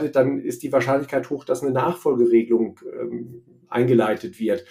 äh, 0.10 0.12
dann 0.12 0.40
ist 0.40 0.62
die 0.62 0.74
Wahrscheinlichkeit 0.74 1.30
hoch, 1.30 1.46
dass 1.46 1.62
eine 1.62 1.72
Nachfolgeregelung 1.72 2.82
ähm, 3.00 3.44
eingeleitet 3.70 4.42
wird. 4.42 4.66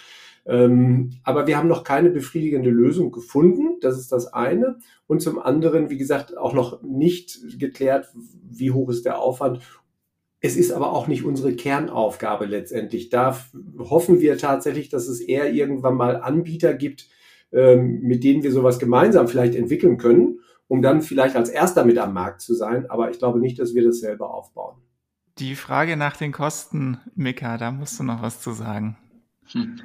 Ähm, 0.45 1.13
aber 1.23 1.47
wir 1.47 1.57
haben 1.57 1.69
noch 1.69 1.85
keine 1.85 2.11
befriedigende 2.11 2.71
Lösung 2.71 3.11
gefunden. 3.11 3.79
Das 3.81 3.99
ist 3.99 4.13
das 4.13 4.33
eine. 4.33 4.79
Und 5.07 5.23
zum 5.23 5.39
anderen, 5.39 5.91
wie 5.91 5.99
gesagt, 5.99 6.37
auch 6.37 6.55
noch 6.55 6.83
nicht 6.83 7.59
geklärt, 7.59 8.13
wie 8.51 8.71
hoch 8.71 8.91
ist 8.91 9.05
der 9.05 9.21
Aufwand 9.21 9.61
es 10.41 10.57
ist 10.57 10.73
aber 10.73 10.93
auch 10.93 11.07
nicht 11.07 11.25
unsere 11.25 11.55
Kernaufgabe 11.55 12.47
letztendlich. 12.47 13.11
Da 13.11 13.37
hoffen 13.79 14.21
wir 14.21 14.39
tatsächlich, 14.39 14.89
dass 14.89 15.07
es 15.07 15.21
eher 15.21 15.53
irgendwann 15.53 15.95
mal 15.95 16.17
Anbieter 16.17 16.73
gibt, 16.75 17.09
ähm, 17.53 18.01
mit 18.01 18.25
denen 18.25 18.43
wir 18.43 18.53
sowas 18.53 18.79
gemeinsam 18.79 19.29
vielleicht 19.29 19.55
entwickeln 19.55 19.99
können, 19.99 20.41
um 20.67 20.81
dann 20.81 21.03
vielleicht 21.03 21.37
als 21.37 21.51
erster 21.51 21.85
mit 21.85 21.99
am 21.99 22.15
Markt 22.15 22.41
zu 22.41 22.55
sein. 22.55 22.89
Aber 22.89 23.11
ich 23.11 23.19
glaube 23.19 23.39
nicht, 23.39 23.59
dass 23.59 23.75
wir 23.75 23.85
das 23.85 24.01
selber 24.01 24.33
aufbauen. 24.33 24.77
Die 25.39 25.55
Frage 25.55 25.97
nach 25.97 26.17
den 26.17 26.33
Kosten, 26.33 26.99
Mika, 27.15 27.59
da 27.59 27.71
musst 27.71 27.99
du 27.99 28.05
noch 28.05 28.23
was 28.23 28.41
zu 28.41 28.53
sagen. 28.53 28.97
Hm. 29.53 29.81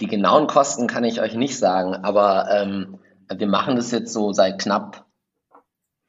Die 0.00 0.06
genauen 0.06 0.48
Kosten 0.48 0.86
kann 0.86 1.04
ich 1.04 1.20
euch 1.20 1.34
nicht 1.34 1.56
sagen, 1.56 1.94
aber 1.94 2.48
ähm, 2.50 2.98
wir 3.34 3.46
machen 3.46 3.76
das 3.76 3.90
jetzt 3.90 4.12
so 4.12 4.32
seit 4.32 4.60
knapp 4.60 5.07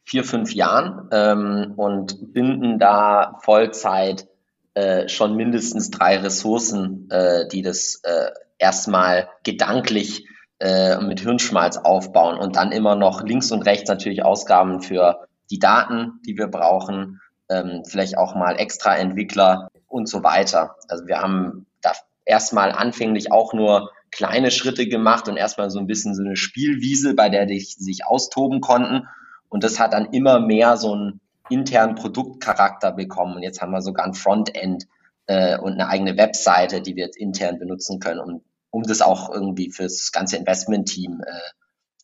vier, 0.10 0.24
fünf 0.24 0.54
Jahren 0.56 1.08
ähm, 1.12 1.74
und 1.78 2.34
binden 2.34 2.80
da 2.80 3.38
Vollzeit 3.44 4.28
äh, 4.74 5.08
schon 5.08 5.36
mindestens 5.36 5.92
drei 5.92 6.18
Ressourcen, 6.18 7.08
äh, 7.12 7.48
die 7.48 7.62
das 7.62 8.02
äh, 8.04 8.32
erstmal 8.58 9.30
gedanklich 9.44 10.26
äh, 10.60 10.98
mit 10.98 11.20
Hirnschmalz 11.20 11.78
aufbauen 11.78 12.40
und 12.40 12.56
dann 12.56 12.72
immer 12.72 12.96
noch 12.96 13.22
links 13.22 13.52
und 13.52 13.62
rechts 13.62 13.88
natürlich 13.88 14.26
Ausgaben 14.26 14.82
für 14.82 15.28
die 15.52 15.60
Daten, 15.60 16.20
die 16.26 16.38
wir 16.38 16.48
brauchen, 16.48 17.22
ähm, 17.48 17.84
vielleicht 17.86 18.18
auch 18.18 18.34
mal 18.34 18.60
extra 18.60 18.96
Entwickler 18.96 19.70
und 19.88 20.10
so 20.10 20.24
weiter. 20.24 20.76
Also 20.88 21.06
wir 21.06 21.20
haben 21.20 21.68
da 21.82 21.92
erstmal 22.26 22.72
anfänglich 22.72 23.32
auch 23.32 23.54
nur 23.54 23.92
kleine 24.10 24.50
Schritte 24.50 24.88
gemacht 24.88 25.28
und 25.30 25.38
erstmal 25.38 25.70
so 25.70 25.78
ein 25.78 25.86
bisschen 25.86 26.16
so 26.16 26.24
eine 26.24 26.36
Spielwiese, 26.36 27.14
bei 27.14 27.30
der 27.30 27.46
die 27.46 27.60
sich 27.60 28.08
austoben 28.08 28.60
konnten. 28.60 29.08
Und 29.50 29.64
das 29.64 29.80
hat 29.80 29.94
dann 29.94 30.12
immer 30.12 30.40
mehr 30.40 30.78
so 30.78 30.94
einen 30.94 31.20
internen 31.50 31.96
Produktcharakter 31.96 32.92
bekommen. 32.92 33.36
Und 33.36 33.44
jetzt 33.44 33.62
haben 33.62 33.72
wir 33.72 33.82
sogar 33.82 34.06
ein 34.06 34.14
Frontend 34.14 34.88
äh, 35.26 35.58
und 35.58 35.74
eine 35.74 35.88
eigene 35.88 36.18
Webseite, 36.18 36.82
die 36.82 36.96
wir 36.96 37.06
jetzt 37.06 37.18
intern 37.18 37.60
benutzen 37.60 38.00
können, 38.00 38.20
um, 38.20 38.42
um 38.70 38.84
das 38.84 39.02
auch 39.02 39.32
irgendwie 39.34 39.72
fürs 39.72 40.12
ganze 40.12 40.38
Investment-Team 40.38 41.22
äh, 41.26 41.32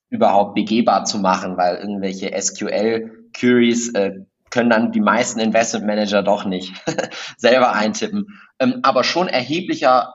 überhaupt 0.09 0.55
begehbar 0.55 1.05
zu 1.05 1.19
machen, 1.19 1.57
weil 1.57 1.77
irgendwelche 1.77 2.31
SQL-Queries 2.39 3.93
äh, 3.93 4.25
können 4.49 4.69
dann 4.69 4.91
die 4.91 5.01
meisten 5.01 5.39
Investment 5.39 5.85
Manager 5.85 6.23
doch 6.23 6.45
nicht 6.45 6.73
selber 7.37 7.73
eintippen. 7.73 8.39
Ähm, 8.59 8.79
aber 8.83 9.03
schon 9.03 9.27
erheblicher 9.27 10.13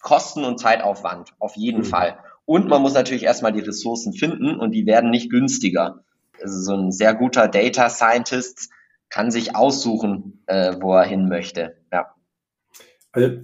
Kosten- 0.00 0.44
und 0.44 0.58
Zeitaufwand, 0.58 1.30
auf 1.38 1.56
jeden 1.56 1.80
mhm. 1.80 1.86
Fall. 1.86 2.18
Und 2.44 2.68
man 2.68 2.82
muss 2.82 2.94
natürlich 2.94 3.22
erstmal 3.22 3.52
die 3.52 3.60
Ressourcen 3.60 4.12
finden 4.12 4.56
und 4.56 4.72
die 4.72 4.86
werden 4.86 5.10
nicht 5.10 5.30
günstiger. 5.30 6.04
Also 6.40 6.60
so 6.60 6.74
ein 6.74 6.92
sehr 6.92 7.14
guter 7.14 7.48
Data 7.48 7.88
Scientist 7.88 8.70
kann 9.08 9.30
sich 9.30 9.54
aussuchen, 9.54 10.42
äh, 10.46 10.74
wo 10.80 10.94
er 10.94 11.04
hin 11.04 11.28
möchte. 11.28 11.76
Ja. 11.92 12.14
Also 13.12 13.36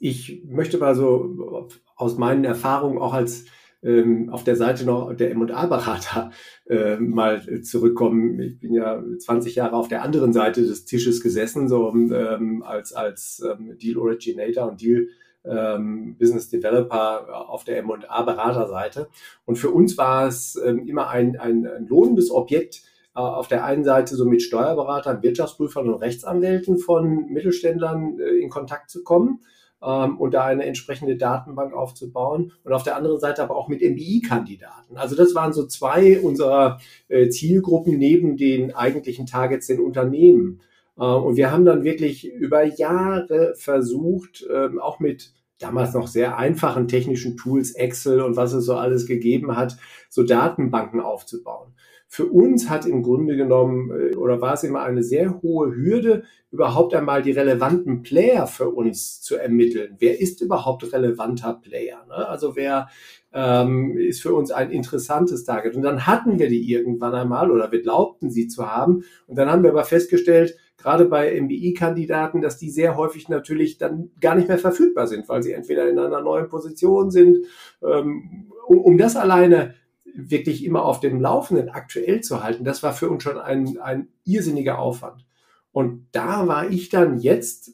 ich 0.00 0.42
möchte 0.46 0.78
mal 0.78 0.94
so 0.94 1.68
aus 1.96 2.18
meinen 2.18 2.44
Erfahrungen 2.44 2.98
auch 2.98 3.14
als 3.14 3.44
ähm, 3.84 4.30
auf 4.30 4.42
der 4.44 4.56
Seite 4.56 4.84
noch 4.84 5.14
der 5.14 5.30
M&A-Berater 5.30 6.30
äh, 6.66 6.96
mal 6.96 7.62
zurückkommen. 7.62 8.40
Ich 8.40 8.58
bin 8.58 8.72
ja 8.72 9.02
20 9.18 9.54
Jahre 9.56 9.76
auf 9.76 9.88
der 9.88 10.02
anderen 10.02 10.32
Seite 10.32 10.62
des 10.62 10.86
Tisches 10.86 11.22
gesessen, 11.22 11.68
so 11.68 11.92
ähm, 11.94 12.62
als, 12.62 12.92
als 12.92 13.42
ähm, 13.48 13.76
Deal 13.78 13.98
Originator 13.98 14.68
und 14.68 14.80
Deal 14.80 15.08
ähm, 15.44 16.16
Business 16.18 16.48
Developer 16.48 17.48
auf 17.50 17.64
der 17.64 17.78
M&A-Beraterseite. 17.78 19.08
Und 19.44 19.56
für 19.56 19.70
uns 19.70 19.98
war 19.98 20.26
es 20.26 20.56
ähm, 20.64 20.86
immer 20.86 21.08
ein, 21.08 21.38
ein, 21.38 21.66
ein 21.66 21.86
lohnendes 21.86 22.30
Objekt, 22.30 22.82
äh, 23.14 23.20
auf 23.20 23.48
der 23.48 23.64
einen 23.64 23.84
Seite 23.84 24.16
so 24.16 24.24
mit 24.24 24.42
Steuerberatern, 24.42 25.22
Wirtschaftsprüfern 25.22 25.88
und 25.88 26.00
Rechtsanwälten 26.00 26.78
von 26.78 27.26
Mittelständlern 27.26 28.18
äh, 28.18 28.42
in 28.42 28.50
Kontakt 28.50 28.90
zu 28.90 29.04
kommen 29.04 29.40
ähm, 29.82 30.18
und 30.18 30.34
da 30.34 30.44
eine 30.44 30.64
entsprechende 30.64 31.16
Datenbank 31.16 31.74
aufzubauen 31.74 32.52
und 32.64 32.72
auf 32.72 32.82
der 32.82 32.96
anderen 32.96 33.20
Seite 33.20 33.42
aber 33.42 33.56
auch 33.56 33.68
mit 33.68 33.82
MBI-Kandidaten. 33.82 34.96
Also 34.96 35.14
das 35.14 35.34
waren 35.34 35.52
so 35.52 35.66
zwei 35.66 36.20
unserer 36.20 36.78
äh, 37.08 37.28
Zielgruppen 37.28 37.98
neben 37.98 38.36
den 38.36 38.74
eigentlichen 38.74 39.26
Targets 39.26 39.66
den 39.66 39.80
Unternehmen. 39.80 40.60
Äh, 40.98 41.04
und 41.04 41.36
wir 41.36 41.50
haben 41.50 41.64
dann 41.64 41.84
wirklich 41.84 42.30
über 42.30 42.64
Jahre 42.64 43.54
versucht, 43.56 44.46
ähm, 44.52 44.78
auch 44.80 45.00
mit 45.00 45.32
damals 45.58 45.94
noch 45.94 46.08
sehr 46.08 46.36
einfachen 46.36 46.88
technischen 46.88 47.36
Tools, 47.36 47.72
Excel 47.72 48.20
und 48.20 48.36
was 48.36 48.52
es 48.52 48.64
so 48.64 48.74
alles 48.74 49.06
gegeben 49.06 49.56
hat, 49.56 49.76
so 50.10 50.22
Datenbanken 50.22 51.00
aufzubauen 51.00 51.74
für 52.14 52.26
uns 52.26 52.70
hat 52.70 52.86
im 52.86 53.02
Grunde 53.02 53.36
genommen 53.36 53.90
äh, 53.90 54.14
oder 54.14 54.40
war 54.40 54.54
es 54.54 54.62
immer 54.62 54.82
eine 54.82 55.02
sehr 55.02 55.42
hohe 55.42 55.74
Hürde, 55.74 56.22
überhaupt 56.52 56.94
einmal 56.94 57.22
die 57.22 57.32
relevanten 57.32 58.02
Player 58.02 58.46
für 58.46 58.70
uns 58.70 59.20
zu 59.20 59.34
ermitteln. 59.34 59.96
Wer 59.98 60.20
ist 60.20 60.40
überhaupt 60.40 60.92
relevanter 60.92 61.54
Player? 61.54 62.06
Ne? 62.06 62.14
Also 62.14 62.54
wer 62.54 62.88
ähm, 63.32 63.98
ist 63.98 64.22
für 64.22 64.32
uns 64.32 64.52
ein 64.52 64.70
interessantes 64.70 65.42
Target? 65.42 65.74
Und 65.74 65.82
dann 65.82 66.06
hatten 66.06 66.38
wir 66.38 66.48
die 66.48 66.70
irgendwann 66.70 67.16
einmal 67.16 67.50
oder 67.50 67.72
wir 67.72 67.82
glaubten 67.82 68.30
sie 68.30 68.46
zu 68.46 68.70
haben. 68.70 69.02
Und 69.26 69.36
dann 69.36 69.50
haben 69.50 69.64
wir 69.64 69.70
aber 69.70 69.84
festgestellt, 69.84 70.56
gerade 70.84 71.06
bei 71.06 71.40
MBI-Kandidaten, 71.40 72.42
dass 72.42 72.58
die 72.58 72.68
sehr 72.68 72.94
häufig 72.94 73.30
natürlich 73.30 73.78
dann 73.78 74.10
gar 74.20 74.34
nicht 74.34 74.48
mehr 74.48 74.58
verfügbar 74.58 75.06
sind, 75.06 75.26
weil 75.30 75.42
sie 75.42 75.52
entweder 75.52 75.88
in 75.88 75.98
einer 75.98 76.20
neuen 76.20 76.48
Position 76.48 77.10
sind. 77.10 77.38
Ähm, 77.82 78.52
um, 78.66 78.80
um 78.80 78.98
das 78.98 79.16
alleine 79.16 79.74
wirklich 80.14 80.62
immer 80.62 80.84
auf 80.84 81.00
dem 81.00 81.22
Laufenden 81.22 81.70
aktuell 81.70 82.20
zu 82.20 82.44
halten, 82.44 82.64
das 82.64 82.82
war 82.82 82.92
für 82.92 83.08
uns 83.08 83.22
schon 83.22 83.38
ein, 83.38 83.78
ein 83.78 84.08
irrsinniger 84.24 84.78
Aufwand. 84.78 85.24
Und 85.72 86.06
da 86.12 86.46
war 86.46 86.70
ich 86.70 86.90
dann 86.90 87.18
jetzt 87.18 87.72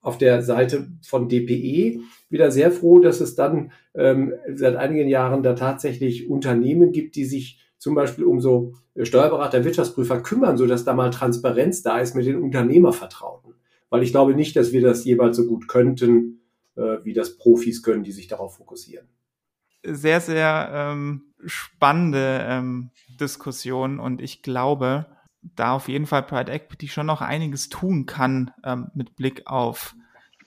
auf 0.00 0.16
der 0.16 0.42
Seite 0.42 0.86
von 1.04 1.28
DPE 1.28 2.02
wieder 2.30 2.52
sehr 2.52 2.70
froh, 2.70 3.00
dass 3.00 3.20
es 3.20 3.34
dann 3.34 3.72
ähm, 3.96 4.32
seit 4.54 4.76
einigen 4.76 5.08
Jahren 5.08 5.42
da 5.42 5.54
tatsächlich 5.54 6.30
Unternehmen 6.30 6.92
gibt, 6.92 7.16
die 7.16 7.24
sich 7.24 7.63
zum 7.84 7.94
Beispiel 7.94 8.24
um 8.24 8.40
so 8.40 8.72
Steuerberater, 8.98 9.62
Wirtschaftsprüfer 9.62 10.22
kümmern, 10.22 10.56
sodass 10.56 10.86
da 10.86 10.94
mal 10.94 11.10
Transparenz 11.10 11.82
da 11.82 11.98
ist 11.98 12.14
mit 12.14 12.24
den 12.24 12.40
Unternehmervertrauten. 12.40 13.52
Weil 13.90 14.02
ich 14.02 14.10
glaube 14.10 14.34
nicht, 14.34 14.56
dass 14.56 14.72
wir 14.72 14.80
das 14.80 15.04
jeweils 15.04 15.36
so 15.36 15.46
gut 15.46 15.68
könnten, 15.68 16.40
äh, 16.76 17.04
wie 17.04 17.12
das 17.12 17.36
Profis 17.36 17.82
können, 17.82 18.02
die 18.02 18.12
sich 18.12 18.26
darauf 18.26 18.56
fokussieren. 18.56 19.06
Sehr, 19.82 20.22
sehr 20.22 20.70
ähm, 20.72 21.34
spannende 21.44 22.46
ähm, 22.48 22.90
Diskussion 23.20 24.00
und 24.00 24.22
ich 24.22 24.40
glaube, 24.40 25.04
da 25.42 25.74
auf 25.74 25.88
jeden 25.88 26.06
Fall 26.06 26.22
Pride 26.22 26.50
Equity 26.50 26.88
schon 26.88 27.04
noch 27.04 27.20
einiges 27.20 27.68
tun 27.68 28.06
kann 28.06 28.50
ähm, 28.64 28.86
mit 28.94 29.14
Blick 29.14 29.42
auf 29.44 29.94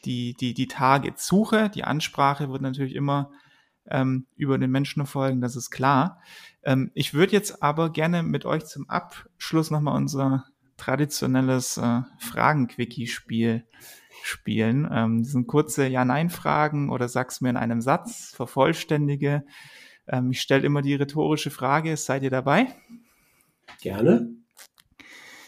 die, 0.05 0.33
die, 0.33 0.55
die 0.55 0.67
Target-Suche. 0.67 1.69
Die 1.69 1.83
Ansprache 1.83 2.49
wird 2.49 2.63
natürlich 2.63 2.95
immer 2.95 3.29
ähm, 3.91 4.25
über 4.35 4.57
den 4.57 4.71
Menschen 4.71 5.01
erfolgen, 5.01 5.39
das 5.39 5.55
ist 5.55 5.69
klar. 5.69 6.19
Ähm, 6.67 6.91
ich 6.93 7.13
würde 7.13 7.31
jetzt 7.31 7.63
aber 7.63 7.91
gerne 7.91 8.21
mit 8.21 8.45
euch 8.45 8.65
zum 8.65 8.89
Abschluss 8.89 9.71
nochmal 9.71 9.95
unser 9.95 10.43
traditionelles 10.75 11.77
äh, 11.77 12.01
Fragen-Quickie-Spiel 12.19 13.65
spielen. 14.21 14.87
Ähm, 14.91 15.23
das 15.23 15.31
sind 15.31 15.47
kurze 15.47 15.87
Ja-Nein-Fragen 15.87 16.89
oder 16.89 17.07
sag's 17.07 17.39
mir 17.39 17.49
in 17.49 17.57
einem 17.57 17.81
Satz, 17.81 18.33
vervollständige. 18.35 19.45
Ähm, 20.07 20.31
ich 20.31 20.41
stelle 20.41 20.65
immer 20.65 20.81
die 20.81 20.95
rhetorische 20.95 21.51
Frage, 21.51 21.95
seid 21.95 22.23
ihr 22.23 22.29
dabei? 22.29 22.67
Gerne. 23.81 24.29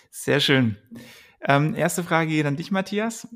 Sehr 0.09 0.39
schön. 0.39 0.77
Ähm, 1.41 1.75
erste 1.75 2.03
Frage 2.03 2.29
geht 2.29 2.45
an 2.45 2.55
dich, 2.55 2.71
Matthias. 2.71 3.27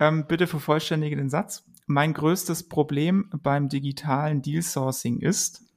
Ähm, 0.00 0.26
bitte 0.26 0.48
vervollständige 0.48 1.14
den 1.14 1.30
Satz. 1.30 1.64
Mein 1.86 2.14
größtes 2.14 2.68
Problem 2.68 3.30
beim 3.42 3.68
digitalen 3.68 4.42
Deal 4.42 4.62
Sourcing 4.62 5.20
ist, 5.20 5.67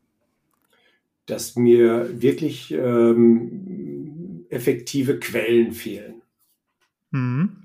dass 1.31 1.55
mir 1.55 2.21
wirklich 2.21 2.71
ähm, 2.73 4.45
effektive 4.49 5.19
Quellen 5.19 5.71
fehlen. 5.71 6.21
Mhm. 7.11 7.57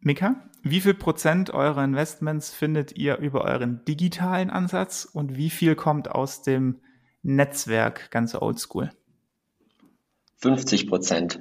Mika? 0.00 0.48
Wie 0.62 0.80
viel 0.80 0.94
Prozent 0.94 1.50
eurer 1.50 1.84
Investments 1.84 2.52
findet 2.52 2.96
ihr 2.96 3.18
über 3.18 3.44
euren 3.44 3.84
digitalen 3.86 4.50
Ansatz 4.50 5.08
und 5.10 5.36
wie 5.36 5.50
viel 5.50 5.74
kommt 5.74 6.10
aus 6.10 6.42
dem 6.42 6.80
Netzwerk, 7.22 8.10
ganz 8.10 8.34
oldschool? 8.34 8.90
50 10.36 10.88
Prozent. 10.88 11.40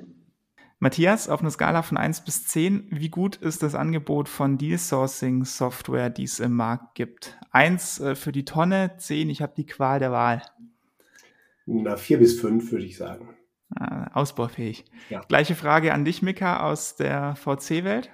Matthias, 0.80 1.28
auf 1.28 1.42
einer 1.42 1.50
Skala 1.50 1.82
von 1.82 1.98
1 1.98 2.24
bis 2.24 2.46
10, 2.46 2.88
wie 2.92 3.10
gut 3.10 3.36
ist 3.38 3.64
das 3.64 3.74
Angebot 3.74 4.30
von 4.30 4.60
Deal 4.60 4.78
Sourcing 4.78 5.44
Software, 5.44 6.12
die 6.12 6.24
es 6.24 6.40
im 6.40 6.54
Markt 6.54 6.94
gibt? 6.94 7.38
1 7.52 8.00
äh, 8.00 8.16
für 8.16 8.32
die 8.32 8.46
Tonne, 8.46 8.92
10, 8.98 9.32
ich 9.32 9.42
habe 9.42 9.54
die 9.58 9.66
Qual 9.66 9.98
der 10.00 10.12
Wahl. 10.12 10.44
Na, 11.68 11.98
4 11.98 12.20
bis 12.20 12.40
5 12.40 12.72
würde 12.72 12.86
ich 12.86 12.98
sagen. 12.98 13.36
Ah, 13.76 14.10
ausbaufähig. 14.14 14.86
Ja. 15.10 15.22
Gleiche 15.28 15.54
Frage 15.56 15.94
an 15.94 16.06
dich, 16.06 16.22
Mika, 16.22 16.62
aus 16.62 16.96
der 16.96 17.36
VC-Welt. 17.36 18.10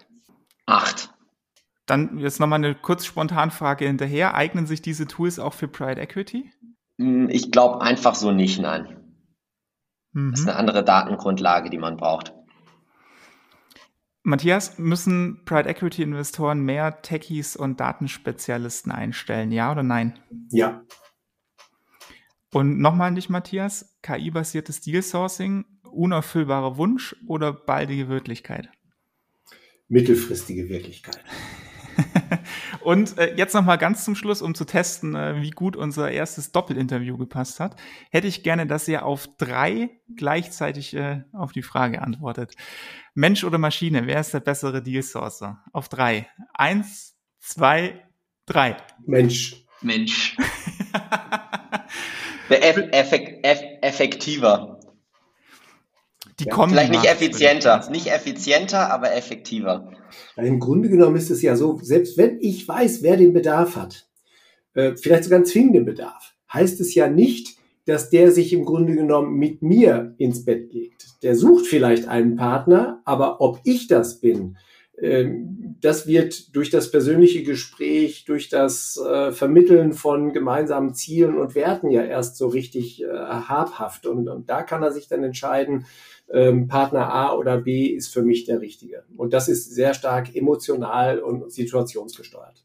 Acht. 0.65 1.13
Dann 1.85 2.17
jetzt 2.17 2.39
nochmal 2.39 2.57
eine 2.57 2.75
kurz 2.75 3.05
spontan 3.05 3.51
Frage 3.51 3.85
hinterher. 3.85 4.33
Eignen 4.33 4.65
sich 4.65 4.81
diese 4.81 5.05
Tools 5.05 5.37
auch 5.37 5.53
für 5.53 5.67
Pride 5.67 6.01
Equity? 6.01 6.51
Hm, 6.97 7.29
ich 7.29 7.51
glaube 7.51 7.81
einfach 7.81 8.15
so 8.15 8.31
nicht, 8.31 8.59
nein. 8.59 8.97
Mhm. 10.13 10.31
Das 10.31 10.41
ist 10.41 10.47
eine 10.47 10.57
andere 10.57 10.83
Datengrundlage, 10.83 11.69
die 11.69 11.77
man 11.77 11.97
braucht. 11.97 12.33
Matthias, 14.23 14.79
müssen 14.79 15.43
Pride 15.45 15.69
Equity 15.69 16.01
Investoren 16.01 16.61
mehr 16.61 17.01
Techies 17.01 17.55
und 17.55 17.79
Datenspezialisten 17.79 18.91
einstellen, 18.91 19.51
ja 19.51 19.71
oder 19.71 19.83
nein? 19.83 20.17
Ja. 20.49 20.81
Und 22.53 22.77
nochmal 22.79 23.07
an 23.07 23.15
dich, 23.15 23.29
Matthias, 23.29 23.97
KI-basiertes 24.03 24.79
Deal-Sourcing, 24.81 25.65
unerfüllbarer 25.91 26.77
Wunsch 26.77 27.15
oder 27.27 27.51
baldige 27.51 28.09
Wirklichkeit? 28.09 28.69
Mittelfristige 29.87 30.69
Wirklichkeit. 30.69 31.19
Und 32.81 33.17
äh, 33.17 33.35
jetzt 33.35 33.55
noch 33.55 33.63
mal 33.63 33.77
ganz 33.77 34.05
zum 34.05 34.15
Schluss, 34.15 34.41
um 34.43 34.53
zu 34.53 34.65
testen, 34.65 35.15
äh, 35.15 35.41
wie 35.41 35.49
gut 35.49 35.75
unser 35.75 36.11
erstes 36.11 36.51
Doppelinterview 36.51 37.17
gepasst 37.17 37.59
hat, 37.59 37.75
hätte 38.11 38.27
ich 38.27 38.43
gerne, 38.43 38.67
dass 38.67 38.87
ihr 38.87 39.03
auf 39.03 39.27
drei 39.37 39.89
gleichzeitig 40.15 40.95
äh, 40.95 41.23
auf 41.33 41.53
die 41.53 41.63
Frage 41.63 42.01
antwortet. 42.01 42.55
Mensch 43.15 43.43
oder 43.43 43.57
Maschine, 43.57 44.05
wer 44.05 44.19
ist 44.19 44.33
der 44.33 44.41
bessere 44.41 44.83
Deal-Sourcer? 44.83 45.63
Auf 45.71 45.89
drei. 45.89 46.27
Eins, 46.53 47.15
zwei, 47.39 48.07
drei. 48.45 48.77
Mensch. 49.05 49.65
Mensch. 49.81 50.37
effekt 52.49 53.45
eff 53.45 53.61
effektiver. 53.81 54.79
Die 56.39 56.45
Ja, 56.45 56.53
kommen 56.53 56.71
Vielleicht 56.71 56.91
nicht 56.91 57.05
effizienter. 57.05 57.87
Nicht 57.91 58.07
effizienter, 58.07 58.91
aber 58.91 59.15
effektiver. 59.15 59.91
Weil 60.35 60.47
Im 60.47 60.59
Grunde 60.59 60.89
genommen 60.89 61.15
ist 61.15 61.29
es 61.29 61.41
ja 61.41 61.55
so, 61.55 61.79
selbst 61.81 62.17
wenn 62.17 62.39
ich 62.39 62.67
weiß, 62.67 63.03
wer 63.03 63.17
den 63.17 63.33
Bedarf 63.33 63.75
hat, 63.75 64.07
äh, 64.73 64.95
vielleicht 64.95 65.25
sogar 65.25 65.37
einen 65.37 65.45
zwingenden 65.45 65.85
Bedarf, 65.85 66.33
heißt 66.51 66.79
es 66.81 66.95
ja 66.95 67.07
nicht, 67.07 67.57
dass 67.85 68.09
der 68.09 68.31
sich 68.31 68.53
im 68.53 68.65
Grunde 68.65 68.95
genommen 68.95 69.37
mit 69.37 69.61
mir 69.61 70.15
ins 70.17 70.45
Bett 70.45 70.73
legt. 70.73 71.05
Der 71.21 71.35
sucht 71.35 71.67
vielleicht 71.67 72.07
einen 72.07 72.35
Partner, 72.35 73.01
aber 73.05 73.41
ob 73.41 73.59
ich 73.63 73.87
das 73.87 74.19
bin, 74.19 74.57
ähm, 75.01 75.72
das 75.83 76.07
wird 76.07 76.55
durch 76.55 76.69
das 76.69 76.91
persönliche 76.91 77.43
Gespräch, 77.43 78.23
durch 78.23 78.47
das 78.47 78.97
äh, 78.97 79.33
Vermitteln 79.33 79.91
von 79.91 80.31
gemeinsamen 80.31 80.93
Zielen 80.93 81.37
und 81.37 81.55
Werten 81.55 81.91
ja 81.91 82.03
erst 82.03 82.37
so 82.37 82.47
richtig 82.47 83.03
äh, 83.03 83.07
habhaft. 83.07 84.05
Und, 84.05 84.29
und 84.29 84.49
da 84.49 84.63
kann 84.63 84.81
er 84.81 84.91
sich 84.91 85.09
dann 85.09 85.23
entscheiden, 85.23 85.85
ähm, 86.31 86.67
Partner 86.69 87.13
A 87.13 87.33
oder 87.33 87.57
B 87.57 87.87
ist 87.87 88.13
für 88.13 88.23
mich 88.23 88.45
der 88.45 88.61
richtige. 88.61 89.03
Und 89.17 89.33
das 89.33 89.49
ist 89.49 89.73
sehr 89.73 89.93
stark 89.93 90.33
emotional 90.35 91.19
und 91.19 91.51
situationsgesteuert. 91.51 92.63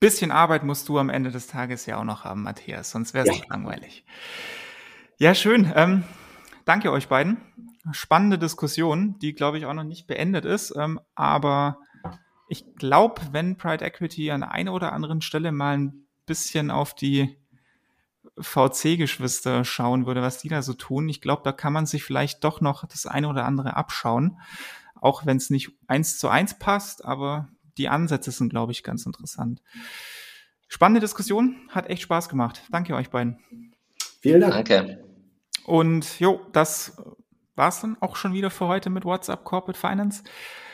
Bisschen 0.00 0.30
Arbeit 0.30 0.64
musst 0.64 0.88
du 0.88 0.98
am 0.98 1.10
Ende 1.10 1.30
des 1.30 1.48
Tages 1.48 1.84
ja 1.84 1.98
auch 1.98 2.04
noch 2.04 2.24
haben, 2.24 2.42
Matthias, 2.42 2.90
sonst 2.90 3.12
wäre 3.12 3.28
es 3.28 3.36
Ja. 3.36 3.44
langweilig. 3.50 4.04
Ja, 5.18 5.34
schön. 5.34 5.70
Ähm, 5.74 6.04
danke 6.64 6.90
euch 6.90 7.08
beiden. 7.08 7.38
Spannende 7.92 8.38
Diskussion, 8.38 9.18
die, 9.20 9.34
glaube 9.34 9.58
ich, 9.58 9.66
auch 9.66 9.74
noch 9.74 9.84
nicht 9.84 10.06
beendet 10.06 10.44
ist. 10.44 10.74
Ähm, 10.76 11.00
aber 11.14 11.78
ich 12.48 12.64
glaube, 12.76 13.20
wenn 13.32 13.56
Pride 13.56 13.84
Equity 13.84 14.30
an 14.30 14.42
einer 14.42 14.72
oder 14.72 14.92
anderen 14.92 15.20
Stelle 15.20 15.52
mal 15.52 15.78
ein 15.78 16.06
bisschen 16.26 16.70
auf 16.70 16.94
die 16.94 17.36
VC-Geschwister 18.38 19.64
schauen 19.64 20.06
würde, 20.06 20.22
was 20.22 20.38
die 20.38 20.48
da 20.48 20.62
so 20.62 20.74
tun, 20.74 21.08
ich 21.08 21.20
glaube, 21.20 21.42
da 21.44 21.52
kann 21.52 21.72
man 21.72 21.86
sich 21.86 22.04
vielleicht 22.04 22.44
doch 22.44 22.60
noch 22.60 22.86
das 22.86 23.06
eine 23.06 23.28
oder 23.28 23.44
andere 23.44 23.76
abschauen. 23.76 24.38
Auch 24.94 25.26
wenn 25.26 25.36
es 25.36 25.50
nicht 25.50 25.70
eins 25.86 26.18
zu 26.18 26.28
eins 26.28 26.58
passt, 26.58 27.04
aber 27.04 27.48
die 27.78 27.88
Ansätze 27.88 28.30
sind, 28.30 28.50
glaube 28.50 28.72
ich, 28.72 28.82
ganz 28.82 29.06
interessant. 29.06 29.62
Spannende 30.68 31.00
Diskussion, 31.00 31.56
hat 31.70 31.88
echt 31.88 32.02
Spaß 32.02 32.28
gemacht. 32.28 32.62
Danke 32.70 32.94
euch 32.94 33.10
beiden. 33.10 33.38
Vielen 34.20 34.40
Dank. 34.40 34.54
Danke. 34.54 35.04
Und 35.64 36.20
jo, 36.20 36.40
das 36.52 36.96
war's 37.56 37.80
dann 37.80 37.96
auch 38.00 38.16
schon 38.16 38.32
wieder 38.32 38.50
für 38.50 38.68
heute 38.68 38.90
mit 38.90 39.04
WhatsApp 39.04 39.44
Corporate 39.44 39.78
Finance. 39.78 40.22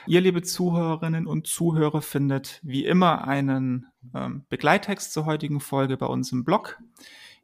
Ihr, 0.06 0.20
liebe 0.20 0.42
Zuhörerinnen 0.42 1.26
und 1.26 1.46
Zuhörer, 1.46 2.02
findet 2.02 2.60
wie 2.62 2.84
immer 2.84 3.26
einen 3.26 3.86
ähm, 4.14 4.44
Begleittext 4.48 5.12
zur 5.12 5.26
heutigen 5.26 5.60
Folge 5.60 5.96
bei 5.96 6.06
uns 6.06 6.32
im 6.32 6.44
Blog 6.44 6.78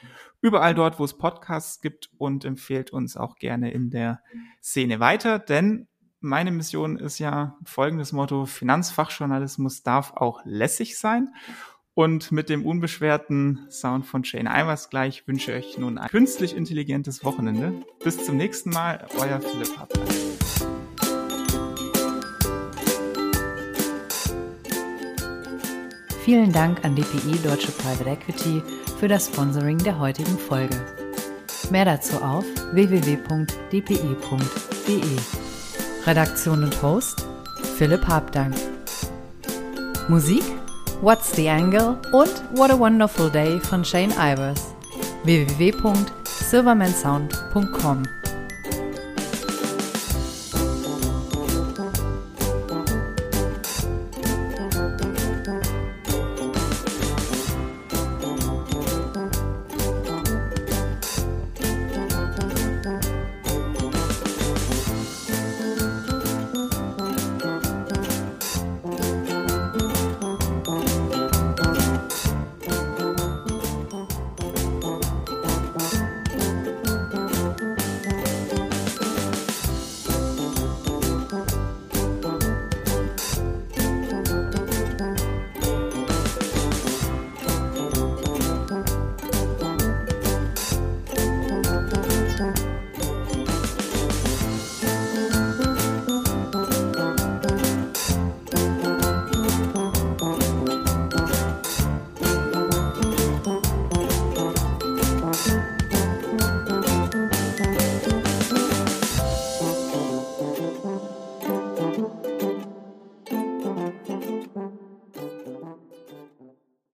überall 0.41 0.75
dort, 0.75 1.01
wo 1.01 1.05
es 1.05 1.19
Podcasts 1.19 1.81
gibt 1.81 2.09
und 2.19 2.45
empfehlt 2.45 2.93
uns 2.93 3.17
auch 3.17 3.35
gerne 3.35 3.73
in 3.73 3.91
der 3.91 4.23
Szene 4.63 5.01
weiter, 5.01 5.41
denn 5.41 5.89
meine 6.21 6.51
Mission 6.51 6.99
ist 6.99 7.19
ja 7.19 7.57
folgendes 7.65 8.13
Motto, 8.13 8.47
Finanzfachjournalismus 8.47 9.83
darf 9.83 10.13
auch 10.13 10.41
lässig 10.45 10.99
sein. 10.99 11.35
Und 11.95 12.31
mit 12.31 12.49
dem 12.49 12.65
unbeschwerten 12.65 13.67
Sound 13.71 14.07
von 14.07 14.23
Shane 14.23 14.47
Ivers 14.47 14.89
gleich 14.89 15.27
wünsche 15.27 15.51
ich 15.57 15.71
euch 15.71 15.79
nun 15.79 15.99
ein 15.99 16.09
künstlich 16.09 16.57
intelligentes 16.57 17.25
Wochenende. 17.25 17.73
Bis 18.05 18.25
zum 18.25 18.37
nächsten 18.37 18.71
Mal, 18.71 19.05
euer 19.19 19.41
Philipp 19.41 19.77
Hartmann. 19.77 20.07
Vielen 26.25 26.53
Dank 26.53 26.85
an 26.85 26.95
DPI 26.95 27.39
Deutsche 27.43 27.73
Private 27.73 28.11
Equity 28.11 28.63
für 29.01 29.09
das 29.09 29.27
Sponsoring 29.27 29.79
der 29.79 29.99
heutigen 29.99 30.39
Folge. 30.39 30.79
Mehr 31.71 31.85
dazu 31.85 32.23
auf 32.23 32.45
www.dpi.de. 32.73 33.49
Redaktion 36.09 36.65
und 36.65 36.83
Host 36.83 37.25
Philipp 37.77 38.09
Habdank. 38.09 38.55
Musik 40.09 40.43
What's 41.03 41.37
the 41.37 41.51
Angle 41.51 41.99
und 42.13 42.33
What 42.55 42.71
a 42.71 42.79
Wonderful 42.79 43.29
Day 43.31 43.61
von 43.61 43.85
Shane 43.85 44.15
Ivers. 44.19 44.75
www.silvermansound.com 45.25 48.18